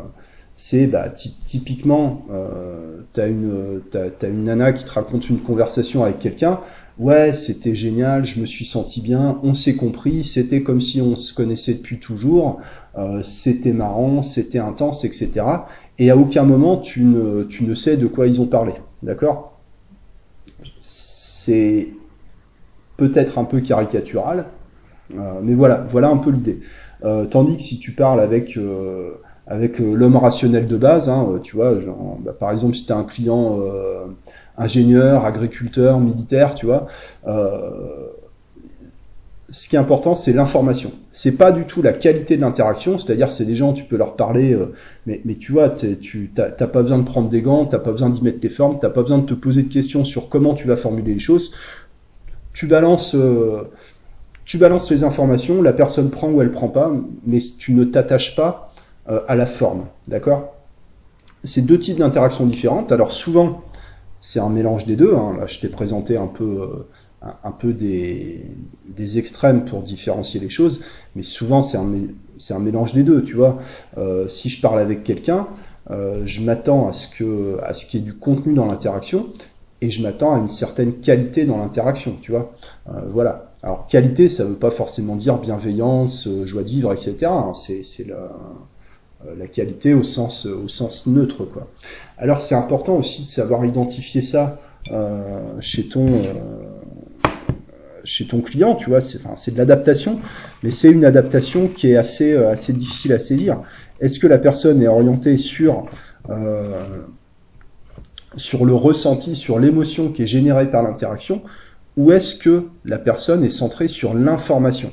[0.59, 6.17] c'est bah, typiquement, euh, t'as une t'as, une nana qui te raconte une conversation avec
[6.17, 6.59] quelqu'un.
[6.97, 11.15] Ouais, c'était génial, je me suis senti bien, on s'est compris, c'était comme si on
[11.15, 12.59] se connaissait depuis toujours,
[12.97, 15.45] euh, c'était marrant, c'était intense, etc.
[15.99, 19.59] Et à aucun moment tu ne tu ne sais de quoi ils ont parlé, d'accord?
[20.79, 21.89] C'est
[22.97, 24.47] peut-être un peu caricatural,
[25.15, 26.59] euh, mais voilà, voilà un peu l'idée.
[27.05, 29.11] Euh, tandis que si tu parles avec euh,
[29.47, 32.97] avec l'homme rationnel de base, hein, tu vois, genre, bah, par exemple, si tu as
[32.97, 33.59] un client
[34.57, 36.87] ingénieur, agriculteur, militaire, tu vois,
[39.49, 40.91] ce qui est important, c'est l'information.
[41.13, 44.15] C'est pas du tout la qualité de l'interaction, c'est-à-dire c'est des gens, tu peux leur
[44.15, 44.73] parler, euh,
[45.05, 48.09] mais, mais tu vois, tu t'as pas besoin de prendre des gants, t'as pas besoin
[48.09, 50.67] d'y mettre tes formes, t'as pas besoin de te poser de questions sur comment tu
[50.67, 51.53] vas formuler les choses.
[52.53, 53.63] Tu balances, euh,
[54.43, 56.91] tu balances les informations, la personne prend ou elle prend pas,
[57.25, 58.66] mais tu ne t'attaches pas
[59.09, 60.55] euh, à la forme, d'accord?
[61.43, 62.91] C'est deux types d'interactions différentes.
[62.91, 63.63] Alors souvent,
[64.21, 65.15] c'est un mélange des deux.
[65.15, 65.37] Hein.
[65.39, 66.85] Là, je t'ai présenté un peu
[67.43, 70.83] un, peu des, extrêmes pour différencier les choses,
[71.15, 73.59] mais souvent c'est un, mélange des deux, tu vois.
[73.97, 75.47] Euh, si je parle avec quelqu'un,
[75.89, 79.27] euh, je m'attends à ce que à qu'il y ait du contenu dans l'interaction
[79.81, 82.51] et je m'attends à une certaine qualité dans l'interaction, tu vois.
[82.89, 83.51] Euh, voilà.
[83.63, 87.25] Alors qualité, ça veut pas forcément dire bienveillance, euh, joie de vivre, etc.
[87.25, 87.53] Hein.
[87.53, 88.27] C'est, la, euh,
[89.37, 91.67] la qualité au sens au sens neutre, quoi.
[92.17, 94.59] Alors c'est important aussi de savoir identifier ça
[94.91, 96.23] euh, chez ton
[98.07, 100.19] chez ton client, tu vois, c'est de l'adaptation,
[100.63, 103.61] mais c'est une adaptation qui est assez, euh, difficile à saisir.
[103.99, 105.85] Est-ce que la personne est orientée sur,
[106.29, 106.81] euh,
[108.63, 111.41] le ressenti, sur l'émotion qui est générée par l'interaction,
[111.97, 114.91] ou est-ce que la personne est centrée sur l'information?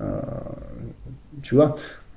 [0.00, 0.20] Euh,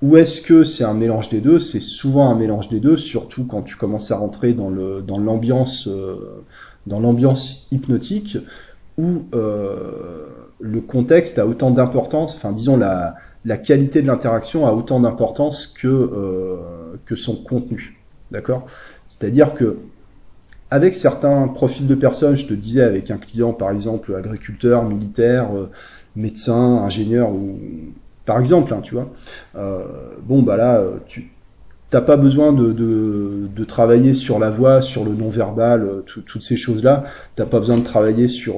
[0.03, 1.59] ou est-ce que c'est un mélange des deux?
[1.59, 5.17] C'est souvent un mélange des deux, surtout quand tu commences à rentrer dans le dans
[5.17, 6.43] l'ambiance euh,
[6.87, 8.37] dans l'ambiance hypnotique
[8.97, 10.27] où euh,
[10.59, 15.67] le contexte a autant d'importance, enfin disons la, la qualité de l'interaction a autant d'importance
[15.67, 16.57] que, euh,
[17.05, 18.01] que son contenu.
[18.29, 18.65] D'accord?
[19.07, 19.77] C'est-à-dire que
[20.69, 25.47] avec certains profils de personnes, je te disais avec un client par exemple agriculteur, militaire,
[26.17, 27.57] médecin, ingénieur ou,
[28.25, 29.09] par exemple, hein, tu vois.
[29.55, 29.83] Euh,
[30.21, 31.31] bon, bah là, tu
[31.91, 37.03] n'as pas besoin de, de, travailler sur la voix, sur le non-verbal, toutes ces choses-là.
[37.35, 38.55] Tu n'as pas besoin de travailler sur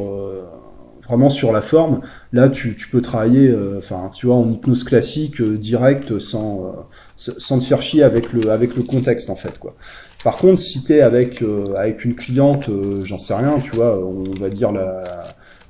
[1.07, 2.01] vraiment sur la forme.
[2.33, 7.63] Là, tu, tu peux travailler, enfin, tu vois, en hypnose classique, direct, sans, sans te
[7.63, 9.75] faire chier avec le, avec le contexte, en fait, quoi.
[10.23, 11.43] Par contre, si tu es avec,
[11.77, 12.69] avec une cliente,
[13.03, 15.03] j'en sais rien, tu vois, on va dire la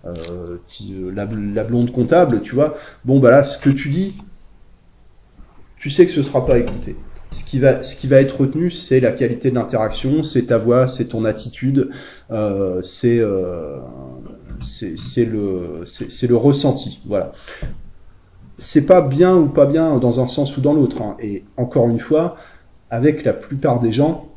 [0.05, 2.75] euh, la, blonde comptable, tu vois.
[3.05, 4.15] Bon, bah là, ce que tu dis,
[5.77, 6.95] tu sais que ce sera pas écouté.
[7.31, 10.57] Ce qui va, ce qui va être retenu, c'est la qualité de l'interaction, c'est ta
[10.57, 11.89] voix, c'est ton attitude,
[12.31, 13.79] euh, c'est euh,
[14.61, 17.31] c'est le c'est le ressenti, voilà.
[18.57, 21.01] C'est pas bien ou pas bien dans un sens ou dans l'autre.
[21.01, 21.17] Hein.
[21.19, 22.37] Et encore une fois,
[22.89, 24.27] avec la plupart des gens,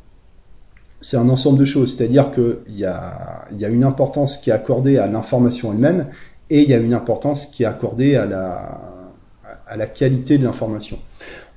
[1.01, 1.95] c'est un ensemble de choses.
[1.95, 6.07] C'est-à-dire qu'il y a, y a une importance qui est accordée à l'information elle-même
[6.49, 10.99] et il y a une importance qui est accordée à la, qualité de l'information.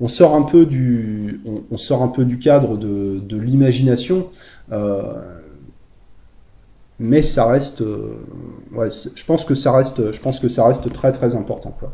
[0.00, 1.40] On sort un peu du,
[1.70, 4.28] on, sort un peu du cadre de, de l'imagination,
[4.70, 5.14] euh,
[6.98, 8.24] mais ça reste, euh,
[8.72, 11.92] ouais, je pense que ça reste, je pense que ça reste très très important, quoi.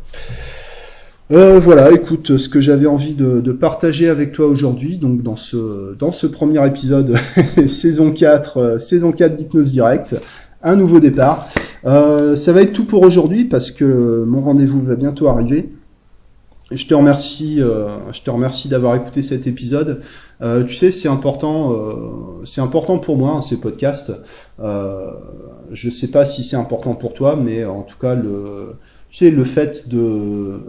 [1.30, 5.94] Euh, voilà, écoute, ce que j'avais envie de, partager avec toi aujourd'hui, donc dans ce,
[5.94, 7.16] dans ce premier épisode,
[7.66, 10.16] saison 4, euh, saison 4 d'Hypnose Direct,
[10.62, 11.46] un nouveau départ.
[11.84, 15.70] Euh, ça va être tout pour aujourd'hui parce que mon rendez-vous va bientôt arriver.
[16.70, 20.02] Je te remercie, je te remercie d'avoir écouté cet épisode.
[20.66, 21.74] tu sais, c'est important,
[22.44, 24.12] c'est important pour moi hein, ces podcasts.
[24.60, 28.74] je sais pas si c'est important pour toi, mais en tout cas le,
[29.08, 30.60] tu sais, le fait de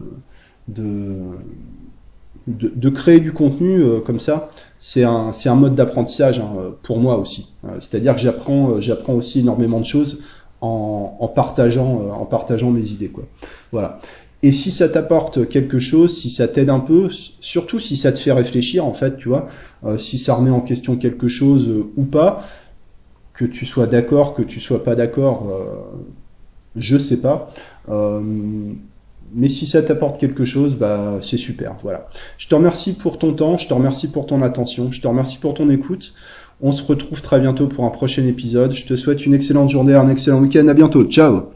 [0.76, 1.38] de,
[2.47, 6.49] de, créer du contenu euh, comme ça, c'est un, un mode d'apprentissage hein,
[6.84, 7.53] pour moi aussi.
[7.65, 10.24] Euh, c'est-à-dire que j'apprends, euh, j'apprends aussi énormément de choses
[10.61, 13.09] en, en partageant, en partageant mes idées.
[13.09, 13.26] Quoi.
[13.72, 13.99] Voilà.
[14.41, 17.09] Et si ça t'apporte quelque chose, si ça t'aide un peu,
[17.41, 19.49] surtout si ça te fait réfléchir, en fait, tu vois,
[19.97, 22.41] si ça remet en question quelque chose ou pas,
[23.34, 25.45] que tu sois d'accord, que tu sois pas d'accord,
[26.78, 27.49] je sais pas
[29.34, 31.75] mais si ça t'apporte quelque chose, bah c'est super.
[31.84, 32.07] Voilà.
[32.38, 35.38] Je te remercie pour ton temps, je te remercie pour ton attention, je te remercie
[35.38, 36.13] pour ton écoute.
[36.61, 38.73] On se retrouve très bientôt pour un prochain épisode.
[38.73, 40.67] Je te souhaite une excellente journée, un excellent week-end.
[40.67, 41.05] À bientôt.
[41.05, 41.51] Ciao.